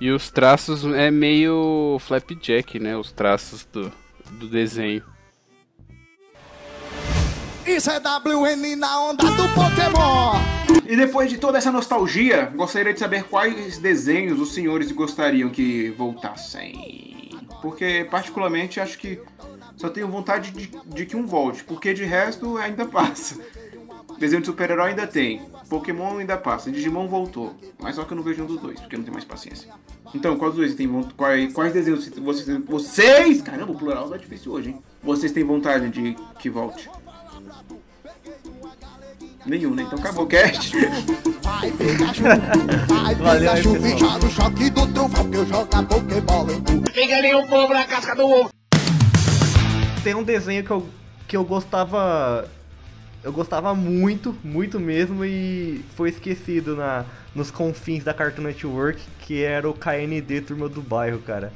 [0.00, 2.96] E os traços é meio flapjack, né?
[2.96, 3.92] Os traços do,
[4.30, 5.02] do desenho.
[7.68, 10.40] Isso é WN na onda do Pokémon.
[10.86, 15.90] E depois de toda essa nostalgia, gostaria de saber quais desenhos os senhores gostariam que
[15.90, 17.30] voltassem.
[17.60, 19.20] Porque, particularmente, acho que
[19.76, 23.38] só tenho vontade de, de que um volte, porque de resto ainda passa.
[24.18, 28.24] Desenho de super-herói ainda tem, Pokémon ainda passa, Digimon voltou, mas só que eu não
[28.24, 29.70] vejo um dos dois, porque eu não tenho mais paciência.
[30.14, 34.70] Então, quais dois tem quais, quais desenhos vocês, vocês, caramba, o plural tá difícil hoje,
[34.70, 34.82] hein?
[35.02, 36.90] Vocês têm vontade de que volte?
[39.48, 39.84] Nenhum, né?
[39.84, 40.76] Então acabou o cast.
[41.42, 43.92] Vai Pikachu, vai Valeu aí, Pikachu, pessoal.
[43.92, 46.92] bicha do choque do trovão que eu jogo a Pokébola em tu.
[50.04, 50.86] Tem um desenho que eu,
[51.26, 52.46] que eu gostava.
[53.24, 59.42] Eu gostava muito, muito mesmo, e foi esquecido na, nos confins da Cartoon Network, que
[59.42, 61.52] era o KND Turma do Bairro, cara.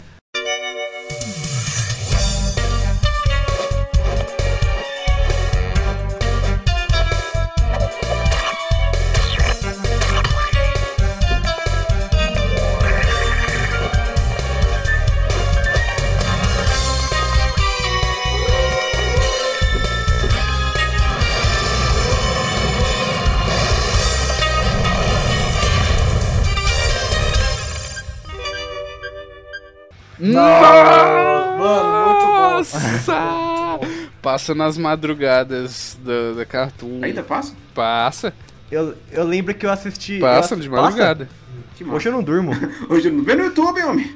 [33.14, 34.08] Nossa!
[34.20, 37.00] Passa nas madrugadas da, da Cartoon.
[37.02, 37.54] Ainda passa?
[37.74, 38.32] Passa,
[38.70, 40.18] Eu, eu lembro que eu assisti.
[40.18, 41.28] passa eu de assi- madrugada.
[41.78, 41.92] Passa?
[41.94, 42.52] Hoje eu não durmo.
[42.88, 44.14] Hoje eu não vê no YouTube, homem.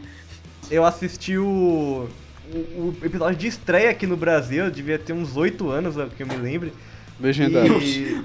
[0.71, 2.09] Eu assisti o,
[2.53, 6.23] o, o episódio de estreia aqui no Brasil, eu devia ter uns 8 anos, que
[6.23, 6.73] eu me lembre.
[7.21, 7.79] Legendário.
[7.83, 8.23] E.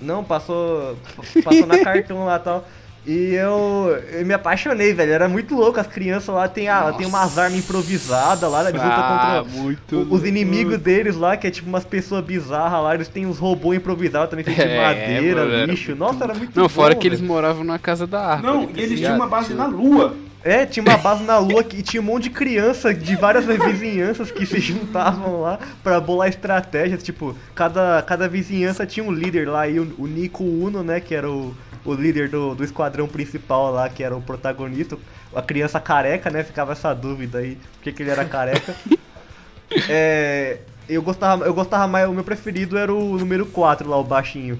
[0.00, 0.98] Não, passou.
[1.44, 2.68] Passou na cartão lá e tal.
[3.04, 5.12] E eu, eu me apaixonei, velho.
[5.12, 5.80] Era muito louco.
[5.80, 9.96] As crianças lá tem, a, tem umas armas improvisadas lá, eles lutam Ah, contra muito
[9.96, 12.94] o- os inimigos deles lá, que é tipo umas pessoas bizarras lá.
[12.94, 15.96] Eles têm uns robôs improvisados também, feitos de É, madeira, mano, era lixo.
[15.96, 17.32] Nossa, era muito Não, bom, fora que eles velho.
[17.32, 18.52] moravam na casa da árvore.
[18.52, 20.14] Não, tá e eles tinham uma base na lua.
[20.44, 23.44] É, tinha uma base na lua que- e tinha um monte de criança de várias
[23.46, 27.02] vizinhanças que se juntavam lá pra bolar estratégias.
[27.02, 29.68] Tipo, cada, cada vizinhança tinha um líder lá.
[29.68, 31.54] E o, o Nico Uno, né, que era o,
[31.84, 34.96] o líder do, do esquadrão principal lá, que era o protagonista.
[35.34, 36.44] A criança careca, né?
[36.44, 38.74] Ficava essa dúvida aí, por que que ele era careca.
[39.88, 44.04] é, eu gostava, eu gostava mais, o meu preferido era o número 4 lá, o
[44.04, 44.58] baixinho.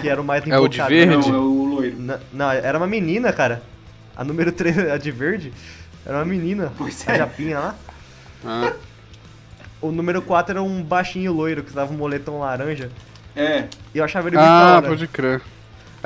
[0.00, 1.28] Que era o mais É o de verde?
[1.30, 1.98] Não, é o loiro.
[1.98, 3.62] Na- Não, era uma menina, cara.
[4.16, 5.52] A número 3, a de verde,
[6.04, 6.72] era uma menina.
[6.76, 7.18] Pois a é.
[7.18, 7.74] japinha lá.
[8.44, 8.72] Ah,
[9.80, 12.90] O número 4 era um baixinho loiro que usava um moletom laranja.
[13.34, 13.64] É.
[13.94, 15.42] E eu achava ele muito da ah pode crer.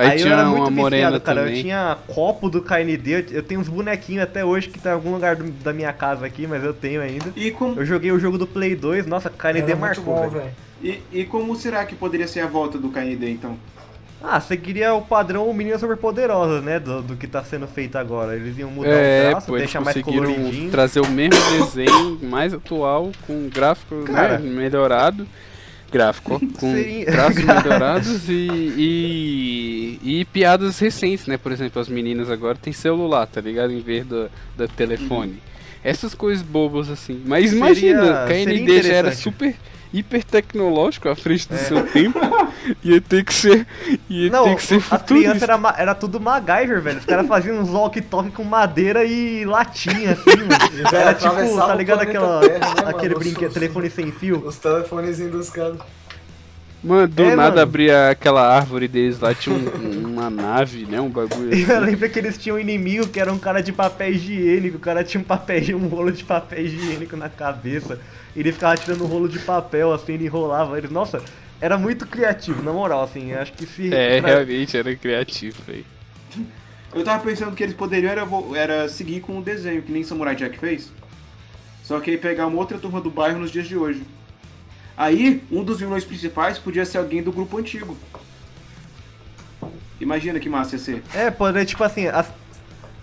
[0.01, 1.41] Aí, Aí eu tinha era uma muito morena viciado, cara.
[1.41, 1.55] também.
[1.57, 4.93] Eu tinha copo do KND, eu- eu tenho uns bonequinhos até hoje que tá em
[4.93, 7.31] algum lugar do- da minha casa aqui, mas eu tenho ainda.
[7.35, 10.49] E como, Eu joguei o jogo do Play 2, nossa, KND Era marcou, bom, velho.
[10.83, 13.57] e, e como será que poderia ser a volta do KND, então?
[14.23, 16.79] Ah, seguiria o padrão Meninas Superpoderosas, né?
[16.79, 18.35] Do, do que tá sendo feito agora.
[18.35, 20.69] Eles iam mudar É, o traço, pô, deixar mais coloridinho.
[20.69, 24.37] trazer o mesmo desenho, mais atual, com gráfico Cara.
[24.37, 25.25] né, melhorado.
[25.91, 27.03] Gráfico, com Sim.
[27.05, 31.37] traços melhorados e, e, e piadas recentes, né?
[31.37, 33.71] Por exemplo, as meninas agora têm celular, tá ligado?
[33.73, 35.41] Em vez do, do telefone.
[35.83, 37.21] Essas coisas bobas assim.
[37.25, 39.55] Mas Seria- imagina, seria KND já era super
[39.93, 42.19] hiper tecnológico à frente do seu tempo.
[42.83, 43.67] ia ter que ser.
[44.09, 45.45] Ia Não, ter que ser crianças futurista.
[45.45, 46.99] era, ma- era tudo MacGyver, velho.
[46.99, 50.87] Os caras faziam uns walkie-talkie com madeira e latinha, assim, mano.
[50.91, 54.41] Já Era tipo, tá ligado aquela, Terra, né, aquele brinquedo, telefone sem fio?
[54.45, 55.77] Os telefonezinhos dos caras.
[56.83, 57.61] Mano, do É, nada mano.
[57.61, 60.99] abria aquela árvore deles lá, tinha um- uma nave, né?
[60.99, 61.85] Um bagulho E eu assim.
[61.85, 64.77] lembro que eles tinham um inimigo que era um cara de papel higiênico.
[64.77, 67.99] O cara tinha um papel, um rolo de papel higiênico na cabeça.
[68.35, 70.89] Ele ficava tirando um rolo de papel, assim, ele enrolava eles.
[70.89, 71.21] Nossa,
[71.59, 73.33] era muito criativo, na moral, assim.
[73.33, 73.93] Acho que se.
[73.93, 75.85] É, tra- realmente era criativo, velho.
[76.93, 80.35] Eu tava pensando que eles poderiam era, era seguir com o desenho, que nem Samurai
[80.35, 80.91] Jack fez.
[81.83, 84.01] Só que aí pegar uma outra turma do bairro nos dias de hoje.
[85.01, 87.97] Aí, um dos vilões principais podia ser alguém do grupo antigo.
[89.99, 91.03] Imagina que massa ia ser.
[91.15, 92.27] É, poderia, tipo assim, as...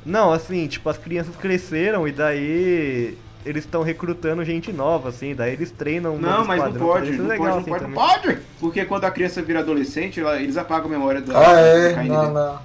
[0.07, 5.53] Não, assim, tipo, as crianças cresceram e daí eles estão recrutando gente nova, assim, daí
[5.55, 8.38] eles treinam Não, mas não pode, não legal, pode, não assim, pode, não pode!
[8.61, 11.94] Porque quando a criança vira adolescente, ela- eles apagam a memória da, Ah, do é?
[11.94, 12.59] KND, Não, não.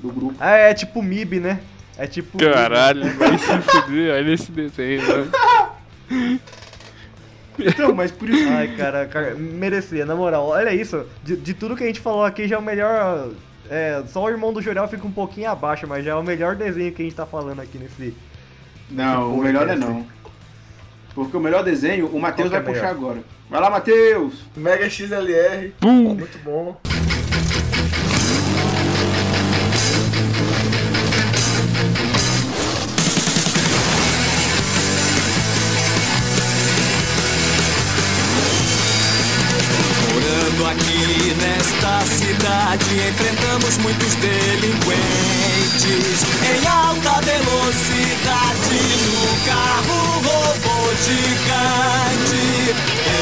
[0.00, 0.34] do grupo.
[0.40, 1.60] Ah, é tipo MIB, né?
[1.96, 2.36] É tipo.
[2.36, 2.52] MIB.
[2.52, 5.02] Caralho, vai se fuder, olha esse desenho,
[6.10, 6.40] né?
[7.58, 8.48] Então, mas por isso.
[8.48, 10.46] Ai, cara, cara, merecia, na moral.
[10.46, 13.30] Olha isso, de, de tudo que a gente falou aqui, já é o melhor.
[13.70, 16.56] É, só o irmão do Jorel fica um pouquinho abaixo, mas já é o melhor
[16.56, 18.14] desenho que a gente tá falando aqui nesse.
[18.90, 20.06] Não, o melhor é não.
[21.14, 23.10] Porque o melhor desenho, o Matheus Qual vai é puxar melhor?
[23.10, 23.18] agora.
[23.50, 24.44] Vai lá, Matheus!
[24.56, 25.72] Mega XLR.
[25.80, 26.14] Pum.
[26.14, 26.80] Muito bom.
[40.78, 44.86] Aqui nesta cidade, enfrentamos muitos delinquentes
[46.44, 52.44] em alta velocidade no carro robô gigante.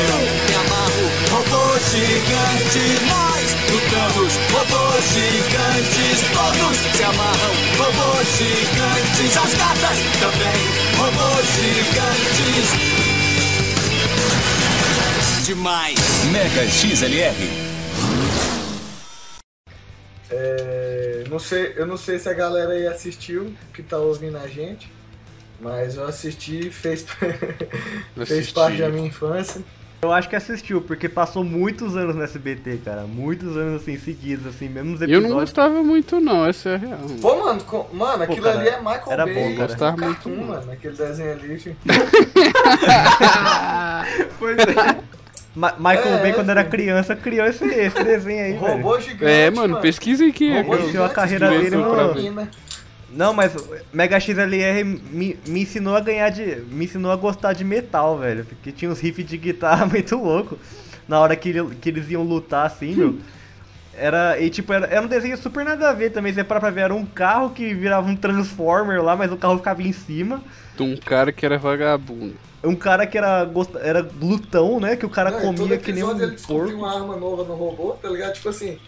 [0.08, 2.84] Eu me amarro, robô gigante.
[3.08, 6.16] Nós lutamos, robôs gigantes.
[6.32, 9.36] Todos se amarram, robôs gigantes.
[9.36, 10.60] As gatas também,
[10.98, 12.95] robôs gigantes.
[15.46, 15.96] Demais.
[16.32, 17.36] Mega XLR.
[20.28, 24.48] É, não sei, eu não sei se a galera aí assistiu, que tá ouvindo a
[24.48, 24.90] gente,
[25.60, 27.06] mas eu assisti, fez,
[28.26, 29.62] fez parte da minha infância.
[30.02, 33.02] Eu acho que assistiu, porque passou muitos anos no SBT, cara.
[33.02, 35.30] Muitos anos assim, seguidos, assim, mesmo os Eu episódios.
[35.30, 36.98] não gostava muito, não, essa é a real.
[37.20, 39.34] Pô, mano, co- mano, aquilo cara, ali é Michael era Bay.
[39.34, 39.68] bom, cara.
[39.68, 40.44] Gostava muito, cartoon, não.
[40.48, 41.58] mano, aquele desenho ali.
[41.60, 41.76] filho.
[44.38, 45.15] Pois é.
[45.56, 46.70] Ma- Michael É, Bay, quando era filho.
[46.70, 48.60] criança, criou esse, esse desenho aí, velho.
[48.76, 49.24] Robô gigante.
[49.32, 50.52] É, mano, pesquisa aqui.
[50.54, 50.82] Robô cara.
[50.82, 52.50] Iniciou a carreira dele no- menina.
[53.10, 53.56] Não, mas
[53.92, 56.56] Mega XLR me, me ensinou a ganhar de.
[56.70, 58.44] Me ensinou a gostar de metal, velho.
[58.44, 60.58] Porque tinha uns riffs de guitarra muito louco.
[61.08, 63.18] Na hora que, ele- que eles iam lutar assim, meu.
[63.96, 64.38] Era.
[64.38, 66.32] E tipo, era, era um desenho super nada a ver também.
[66.34, 69.56] Você para pra ver, era um carro que virava um Transformer lá, mas o carro
[69.56, 70.42] ficava em cima.
[70.76, 72.34] De um cara que era vagabundo.
[72.66, 73.48] Um cara que era,
[73.80, 74.96] era glutão, né?
[74.96, 76.72] Que o cara Não, comia que nem um ele porco.
[76.74, 78.34] uma arma nova no robô, tá ligado?
[78.34, 78.78] Tipo assim.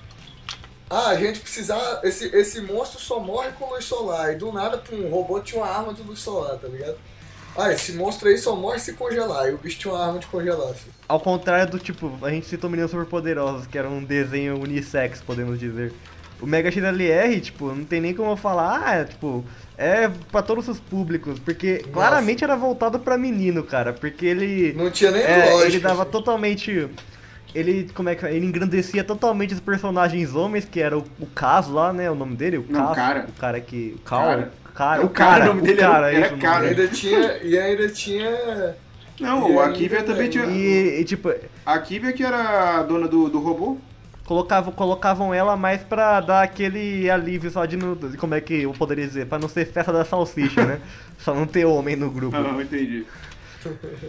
[0.90, 2.00] Ah, a gente precisar.
[2.02, 4.32] Esse, esse monstro só morre com luz solar.
[4.32, 6.96] E do nada, pum, o robô tinha uma arma de luz solar, tá ligado?
[7.56, 9.48] Ah, esse monstro aí só morre se congelar.
[9.48, 10.94] E o bicho tinha uma arma de congelar, filho.
[11.08, 15.58] Ao contrário do tipo, a gente citou Meninos Superpoderosos, que era um desenho unissex, podemos
[15.58, 15.92] dizer.
[16.40, 19.44] O Mega XLR, tipo, não tem nem como eu falar, ah, é, tipo,
[19.76, 24.72] é pra todos os públicos, porque claramente era voltado pra menino, cara, porque ele.
[24.76, 25.66] Não tinha nem é, lógica.
[25.68, 26.88] Ele dava totalmente.
[27.54, 31.72] Ele, como é que ele engrandecia totalmente os personagens homens, que era o, o Caso
[31.72, 32.10] lá, né?
[32.10, 32.58] O nome dele?
[32.58, 33.26] O Não, Caso, cara.
[33.28, 33.96] O cara que.
[34.04, 34.52] Cal, Cara.
[34.74, 36.66] cara, É o cara, o nome dele era- cara, era isso, o nome cara.
[36.68, 37.36] Ainda tinha.
[37.42, 38.76] E ainda tinha.
[39.18, 40.44] Não, E o Akivia também tinha.
[40.44, 41.34] E, e, tipo,
[41.66, 43.76] A Akivia que era a dona do, do robô.
[44.28, 47.96] Colocavam, colocavam ela mais pra dar aquele alívio só de não.
[48.18, 49.24] Como é que eu poderia dizer?
[49.24, 50.80] Pra não ser festa da salsicha, né?
[51.18, 52.36] Só não ter homem no grupo.
[52.36, 53.06] Ah, não, entendi.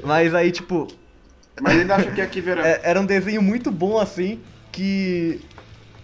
[0.04, 0.90] Mas aí, tipo,
[1.62, 2.68] Mas ainda acho que a Akivia era.
[2.68, 4.42] é- era um desenho muito bom assim,
[4.74, 5.40] que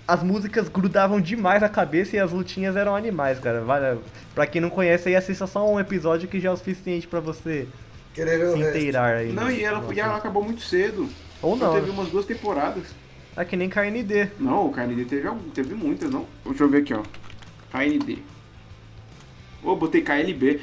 [0.07, 3.61] as músicas grudavam demais na cabeça e as lutinhas eram animais, cara.
[3.61, 3.99] Vale,
[4.34, 7.20] pra quem não conhece aí, assista só um episódio que já é o suficiente pra
[7.20, 7.68] você
[8.13, 8.78] Querer ver o se resto.
[8.78, 9.32] inteirar aí.
[9.34, 11.09] Não, no- e ela, e ela acabou muito cedo.
[11.41, 11.74] Ou Só não.
[11.74, 12.86] teve umas duas temporadas.
[13.38, 14.29] É que nem KND.
[14.39, 16.25] Não, o KND teve, algum- teve muitas, não?
[16.45, 17.03] Deixa eu ver aqui, ó.
[17.71, 18.19] KND.
[19.61, 20.61] Ô, botei KLB.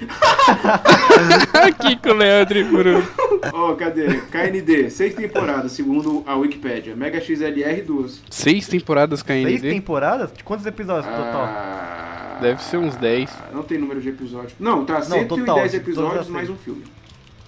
[1.52, 3.04] Aqui com o Leandro e Bruno.
[3.52, 4.06] Ó, cadê?
[4.30, 6.94] KND, seis temporadas, segundo a Wikipédia.
[6.94, 8.22] Mega XLR, duas.
[8.30, 9.70] Seis temporadas Seis KND?
[9.70, 10.32] temporadas?
[10.32, 11.42] De quantos episódios no total?
[11.44, 13.30] Ah, Deve ser uns 10.
[13.52, 14.54] Não tem número de episódios.
[14.58, 16.58] Não, tá, Não, 110 total, episódios mais seis.
[16.58, 16.84] um filme.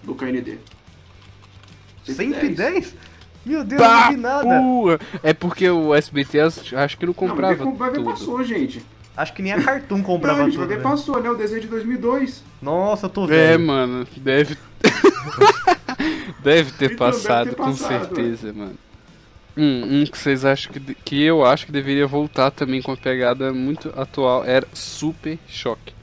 [0.03, 0.59] Do KND.
[2.05, 2.95] 110?
[3.45, 4.43] Meu Deus, Pá, não vi nada.
[4.61, 5.01] porra.
[5.23, 8.11] É porque o SBT acho que não Não, comprava ver, vai ver tudo.
[8.11, 8.85] passou, gente.
[9.17, 10.69] Acho que nem a Cartoon comprava Não, gente, tudo.
[10.69, 10.77] né?
[10.79, 11.31] passou, né?
[11.31, 12.43] O desenho de 2002.
[12.61, 13.67] Nossa, eu tô É, vendo.
[13.67, 14.57] mano, deve.
[16.43, 18.75] deve ter Então, deve passado, ter com passado, certeza, mano.
[19.57, 22.97] Um, um que vocês acham que, que eu acho que deveria voltar também com a
[22.97, 25.95] pegada muito atual era Super Choque.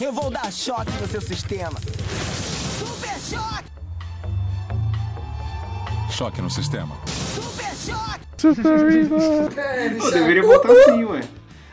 [0.00, 1.74] Eu vou dar choque no seu sistema.
[6.18, 6.96] Choque no sistema.
[7.06, 8.56] Super choque!
[8.56, 9.98] Super Evil.
[10.00, 11.20] Pô, deveria voltar sim, ué.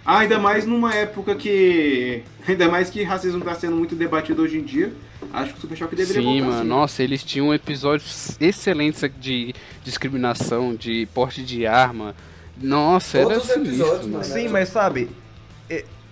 [0.05, 2.21] Ah, ainda mais numa época que.
[2.47, 4.93] Ainda mais que racismo tá sendo muito debatido hoje em dia.
[5.33, 6.67] Acho que o Super Choque deveria Sim, voltar mano, sim.
[6.67, 12.13] nossa, eles tinham episódios excelentes de discriminação, de porte de arma.
[12.55, 14.23] Nossa, era Todos os sinistro, episódios, mano.
[14.23, 15.09] Sim, mas sabe,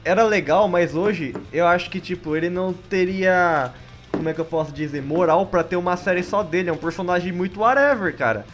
[0.04, 3.72] era legal, mas hoje eu acho que, tipo, ele não teria,
[4.24, 6.70] como é que eu posso dizer, moral pra ter uma série só dele.
[6.70, 8.46] É um personagem muito whatever, cara.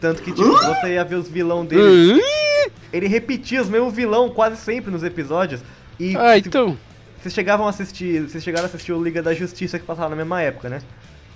[0.00, 2.22] Tanto que, tipo, você ia ver os vilão dele.
[2.90, 5.60] Ele repetia os mesmos vilão quase sempre nos episódios.
[5.98, 6.74] E Ah, se- então.
[7.20, 8.22] vocês chegavam a assistir.
[8.22, 10.80] Vocês chegaram a assistir o Liga da Justiça que passava na mesma época, né?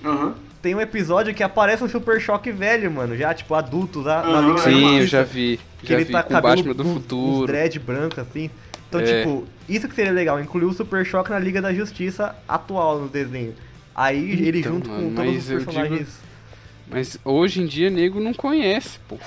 [0.03, 0.35] Aham.
[0.63, 3.15] Tem um episódio que aparece o Super Choque velho, mano.
[3.19, 5.61] Já, tipo, adulto, lá na da Sim, eu já vi.
[5.83, 7.47] Que Já ele vi tá com cabelo Batman do futuro.
[7.47, 8.51] dread branco, assim.
[8.89, 9.05] Então, É.
[9.23, 13.09] tipo, isso que seria legal, incluir o Super Choque na Liga da Justiça atual no
[13.09, 13.53] desenho.
[13.95, 16.09] Aí ele Então, junto mano, com todos os mas eu digo- personagens.
[16.91, 19.19] Mas hoje em dia, nego não conhece, pô.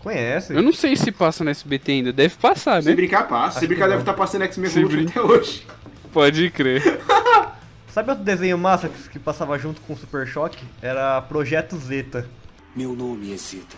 [0.00, 0.52] Conhece?
[0.54, 2.12] Eu não sei se passa no SBT ainda.
[2.12, 2.94] Deve passar, Se né?
[2.94, 3.52] brincar, passa.
[3.52, 5.66] Se Acho brincar, que deve estar passando X-Men Se brinca- até hoje.
[6.12, 6.82] Pode crer.
[7.88, 10.62] Sabe outro desenho massa que, que passava junto com o Super Choque?
[10.82, 12.28] Era Projeto Zeta.
[12.74, 13.76] Meu nome é Zeta.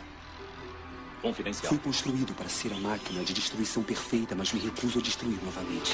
[1.23, 1.69] Confidencial.
[1.71, 5.93] Fui construído para ser a máquina de destruição perfeita, mas me recuso a destruir novamente.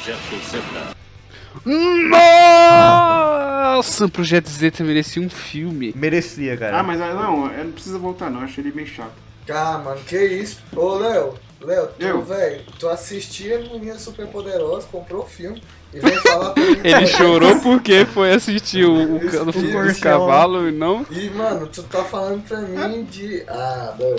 [0.00, 0.18] Projeto
[0.50, 0.96] Zeta.
[3.76, 5.92] Nossa, o Projeto Zeta merecia um filme.
[5.94, 6.80] Merecia, cara.
[6.80, 9.12] Ah, mas ah, não, é, não precisa voltar não, acho ele meio chato.
[9.50, 10.62] Ah, mano, que isso?
[10.74, 12.22] Ô, Léo, Léo, tu, Eu?
[12.22, 16.80] velho, tu assistia Meninas Super Poderosas, comprou o filme e vem falar pra mim.
[16.84, 19.16] Ele chorou porque foi assistir o, o,
[19.48, 21.04] o filme dos cavalos e não.
[21.10, 23.44] E, mano, tu tá falando pra mim de.
[23.46, 24.16] Ah, Léo.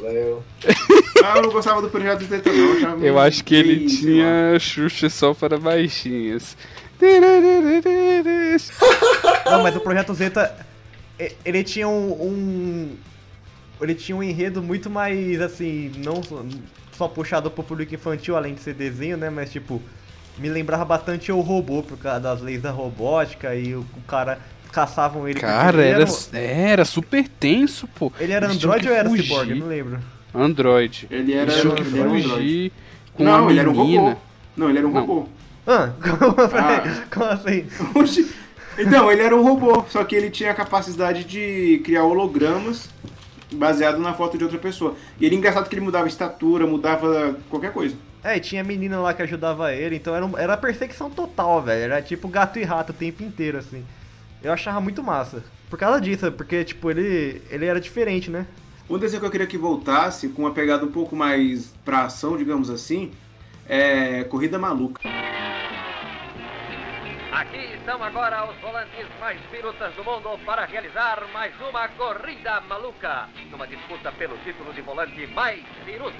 [0.00, 0.42] Léo.
[1.20, 2.72] Ah, eu não gostava do projeto Zeta não.
[2.76, 3.88] achava Eu meio acho que ele lá.
[3.90, 6.56] tinha Xuxa só para baixinhas.
[9.44, 10.54] Não, mas o Projeto Zeta,
[11.44, 12.96] ele tinha um, um-
[13.80, 16.44] Ele tinha um enredo muito mais, assim, não só-
[16.92, 19.30] só puxado pro público infantil, além de ser desenho, né?
[19.30, 19.80] Mas, tipo,
[20.36, 24.38] me lembrava bastante o robô, por causa das leis da robótica e o, o cara
[24.72, 25.38] caçavam ele.
[25.40, 28.12] Cara, ele era, um- era super tenso, pô.
[28.18, 29.22] Ele era Android ou era fugir.
[29.24, 29.54] Cyborg?
[29.60, 29.98] Não lembro.
[30.34, 31.06] Android.
[31.10, 32.28] Ele era, tinham que ele era um android.
[32.34, 32.72] fugir
[33.14, 34.16] com Não, uma ele era um robô.
[34.56, 35.00] Não, ele era um Não.
[35.06, 35.28] robô.
[35.66, 37.04] Ah, como, Ah.
[37.10, 37.66] como assim?
[37.94, 38.30] Oxi.
[38.78, 42.88] Então, ele era um robô, só que ele tinha a capacidade de criar hologramas
[43.52, 44.94] baseado na foto de outra pessoa.
[45.20, 47.96] E ele engraçado que ele mudava estatura, mudava qualquer coisa.
[48.22, 51.84] É, e tinha menina lá que ajudava ele, então era, um- era perseguição total, velho.
[51.84, 53.84] Era tipo gato e rato o tempo inteiro, assim.
[54.42, 55.42] Eu achava muito massa.
[55.68, 58.46] Por causa disso, porque, tipo, ele, ele era diferente, né?
[58.88, 62.36] Um desenho que eu queria que voltasse, com uma pegada um pouco mais pra ação,
[62.38, 63.12] digamos assim,
[63.68, 65.00] é Corrida Maluca.
[67.38, 73.28] Aqui estão agora os volantes mais pirutas do mundo para realizar mais uma corrida maluca.
[73.52, 76.16] Numa disputa pelo título de volante mais piruta.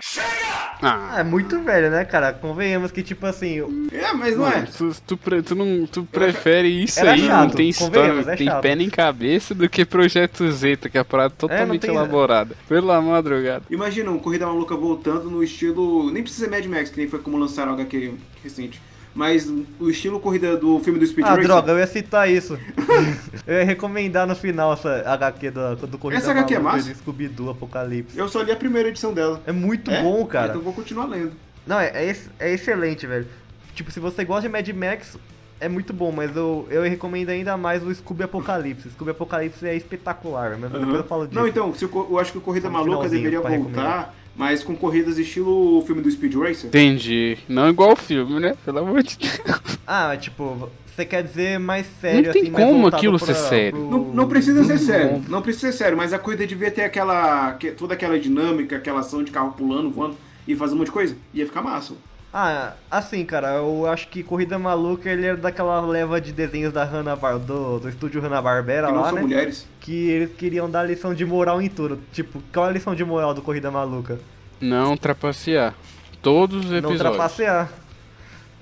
[0.81, 2.33] Ah, é muito velho, né, cara?
[2.33, 3.89] Convenhamos que, tipo assim.
[3.91, 4.63] É, mas não é.
[4.63, 8.33] Tu, tu, pre- tu não, tu prefere isso Era aí, não chato, tem história, não
[8.33, 8.63] é tem chato.
[8.63, 12.55] pé nem cabeça do que Projeto Zeta, que é a parada totalmente tem- elaborada.
[12.69, 13.65] Pela madrugada.
[13.71, 16.13] Imagina um Corrida Maluca voltando no estilo.
[16.13, 18.15] Nem precisa ser Mad Max, que nem foi como lançaram o HQ
[18.45, 18.81] recente.
[19.19, 21.43] Mas o estilo corrida do filme do Speed Ah, Racer.
[21.45, 22.57] droga, eu ia citar isso.
[23.45, 26.95] eu ia recomendar no final essa HQ do, do Corrida Essa HQ é massa?
[26.95, 28.17] Scooby-Doo Apocalipse.
[28.17, 29.43] Eu só li a primeira edição dela.
[29.45, 30.01] É muito É?
[30.01, 30.47] bom, cara.
[30.51, 31.33] Então eu vou continuar lendo.
[31.67, 33.27] Não, é, é, é excelente, velho.
[33.75, 35.19] Tipo, se você gosta de Mad Max,
[35.59, 38.89] é muito bom, mas eu, eu recomendo ainda mais o Scooby Apocalipse.
[38.91, 41.41] Scooby Apocalipse é espetacular, mas depois eu falo disso.
[41.41, 44.15] Não, então, se co- eu acho que o Corrida Maluca deveria voltar.
[44.39, 46.69] Mas com corridas estilo o filme do Speed Racer.
[46.69, 47.37] Entendi.
[47.49, 48.55] Não igual o filme, né?
[48.65, 49.41] Pelo amor de Deus.
[49.87, 53.73] Ah, tipo, você quer dizer mais sério, Não tem assim, como aquilo pra- ser sério.
[53.79, 56.71] pro- Não, não precisa ser Não sério, não precisa ser sério, mas a corrida devia
[56.71, 57.53] ter aquela.
[57.55, 60.17] que- toda aquela dinâmica, aquela ação de carro pulando, voando
[60.47, 61.17] e fazer um monte de coisa.
[61.35, 61.95] Ia ficar massa.
[62.33, 66.85] Ah, assim, cara, eu acho que Corrida Maluca ele era daquela leva de desenhos da
[66.85, 69.23] Hanna Bar do, do estúdio Hanna-Barbera Que não lá, são né?
[69.23, 69.67] mulheres.
[69.81, 71.99] Que eles queriam dar lição de moral em tudo.
[72.13, 74.19] Tipo, qual é a lição de moral do Corrida Maluca?
[74.61, 75.75] Não trapacear.
[76.21, 77.01] Todos os Não episódios.
[77.01, 77.71] trapacear.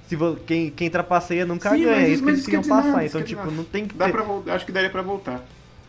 [0.07, 2.45] Se vo- quem, quem trapaceia nunca Sim, ganha, mas é isso- isso que mas eles
[2.45, 2.91] queriam quer dizer passar.
[2.93, 4.13] nada, então, tipo, dizer não tem que Dá ter...
[4.13, 5.41] pra, acho que daria pra voltar.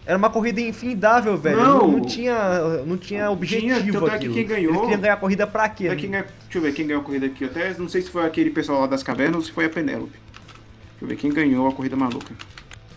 [0.08, 1.58] Era uma corrida infindável, velho.
[1.58, 1.78] Não.
[1.80, 5.18] Não, não tinha, não tinha objetivo tanto é que quem ganhou- Eles queriam ganhar a
[5.18, 5.88] corrida pra quê?
[5.90, 7.44] É quem ganha- deixa eu ver quem ganhou a corrida aqui.
[7.44, 10.14] Até não sei se foi aquele pessoal lá das cavernas ou se foi a Penélope.
[10.14, 12.34] Deixa eu ver quem ganhou a corrida maluca.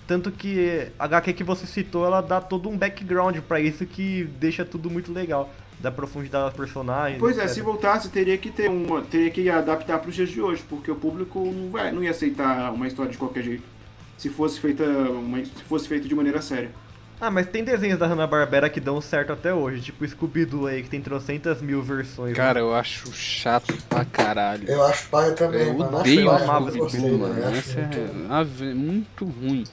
[0.07, 4.25] Tanto que a HQ que você citou, ela dá todo um background pra isso que
[4.39, 5.53] deixa tudo muito legal.
[5.81, 7.19] Da profundidade dos personagens.
[7.19, 7.55] Pois é, etc.
[7.55, 9.01] se voltasse, teria que ter uma.
[9.03, 12.11] Teria que adaptar para os dias de hoje, porque o público não, vai, não ia
[12.11, 13.63] aceitar uma história de qualquer jeito.
[14.19, 14.85] Se fosse feita.
[14.85, 16.71] Uma, se fosse feito de maneira séria.
[17.21, 20.83] Ah, mas tem desenhos da Hanna-Barbera que dão certo até hoje, tipo o Scooby-Doo aí,
[20.83, 22.35] que tem trocentas mil versões.
[22.35, 24.67] Cara, eu acho chato pra caralho.
[24.69, 25.99] Eu acho paia também, Eu mano.
[25.99, 27.45] odeio o eu Scooby-Doo, mano.
[27.55, 29.65] Essa muito- é muito ruim.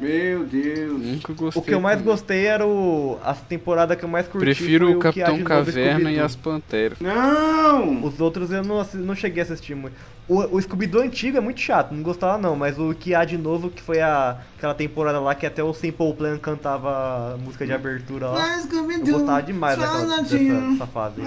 [0.00, 1.00] Meu Deus.
[1.00, 1.62] Nunca gostei.
[1.62, 2.12] O que eu mais também.
[2.12, 3.18] gostei era o.
[3.22, 4.44] A temporada que eu mais curti.
[4.46, 6.98] Prefiro o Capitão Caverna e as Panteras.
[6.98, 8.02] Não!
[8.04, 9.94] Os outros eu não, não cheguei a assistir muito.
[10.28, 13.36] O, o Scooby-Doo antigo é muito chato, não gostava não, mas o que há de
[13.36, 17.72] novo, que foi a, aquela temporada lá que até o Simple Plan cantava música de
[17.72, 18.46] abertura lá.
[19.12, 21.20] Eu gostava demais daquela, dessa, dessa fase.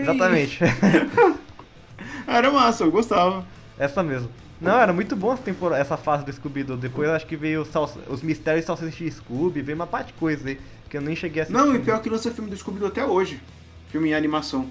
[0.00, 0.58] Exatamente.
[2.26, 3.44] Era massa, eu gostava.
[3.78, 4.28] Essa mesmo.
[4.60, 6.76] Não, era muito bom essa, temporada, essa fase do Scooby-Doo.
[6.76, 10.08] Depois acho que veio o Sal- os mistérios de Salsicha e Scooby, veio uma parte
[10.08, 11.60] de coisa aí, que eu nem cheguei a assistir.
[11.60, 13.40] Não, e pior que lança filme do Scooby-Doo até hoje.
[13.92, 14.66] Filme em animação.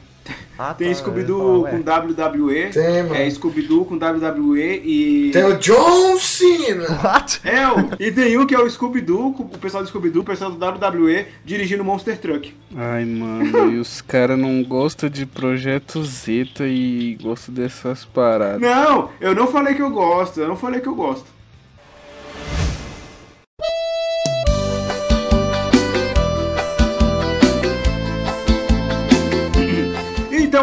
[0.58, 2.70] Ah, Tem tá, Scooby-Doo com WWE.
[2.72, 3.16] Tem, mano.
[3.16, 5.30] É Scooby-Doo com WWE e.
[5.32, 6.86] Tem o John Cena!
[7.04, 7.40] What?
[7.44, 10.26] É, o- e tem um que é o Scooby-Doo, com o pessoal do Scooby-Doo, o
[10.26, 12.54] pessoal do WWE, dirigindo Monster Truck.
[12.76, 18.62] Ai, mano, e os caras não gostam de Projeto Zeta e gostam dessas paradas.
[18.62, 21.26] Não, eu não falei que eu gosto, eu não falei que eu gosto.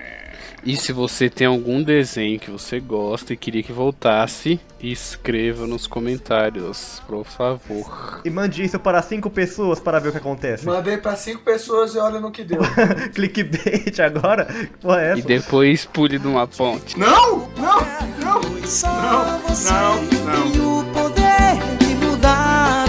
[0.64, 5.86] E se você tem algum desenho que você gosta e queria que voltasse, escreva nos
[5.86, 8.20] comentários, por favor.
[8.24, 10.66] E mande isso para cinco pessoas para ver o que acontece.
[10.66, 12.60] Mandei pra cinco pessoas e olha no que deu.
[13.14, 14.46] Clickbait agora?
[14.46, 15.28] Que porra é E essa?
[15.28, 16.98] depois pule de uma ponte.
[16.98, 17.78] Não, não,
[18.20, 20.08] não, não, não, não.
[20.08, 20.87] tem o poder de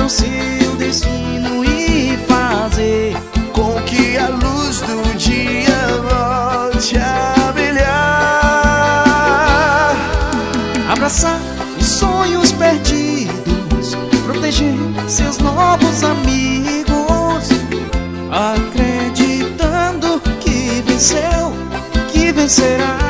[0.10, 3.16] seu destino e fazer
[3.53, 5.70] Com que a luz do dia
[6.01, 7.89] volte a brilhar.
[10.91, 11.39] abraçar
[11.80, 13.95] os sonhos perdidos,
[14.26, 14.74] proteger
[15.07, 17.49] seus novos amigos,
[18.32, 21.53] acreditando que venceu,
[22.12, 23.10] que vencerá.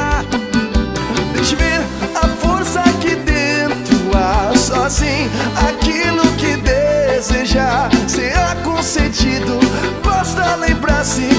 [7.60, 9.60] desejar será concedido.
[10.04, 11.30] Basta lembrar-se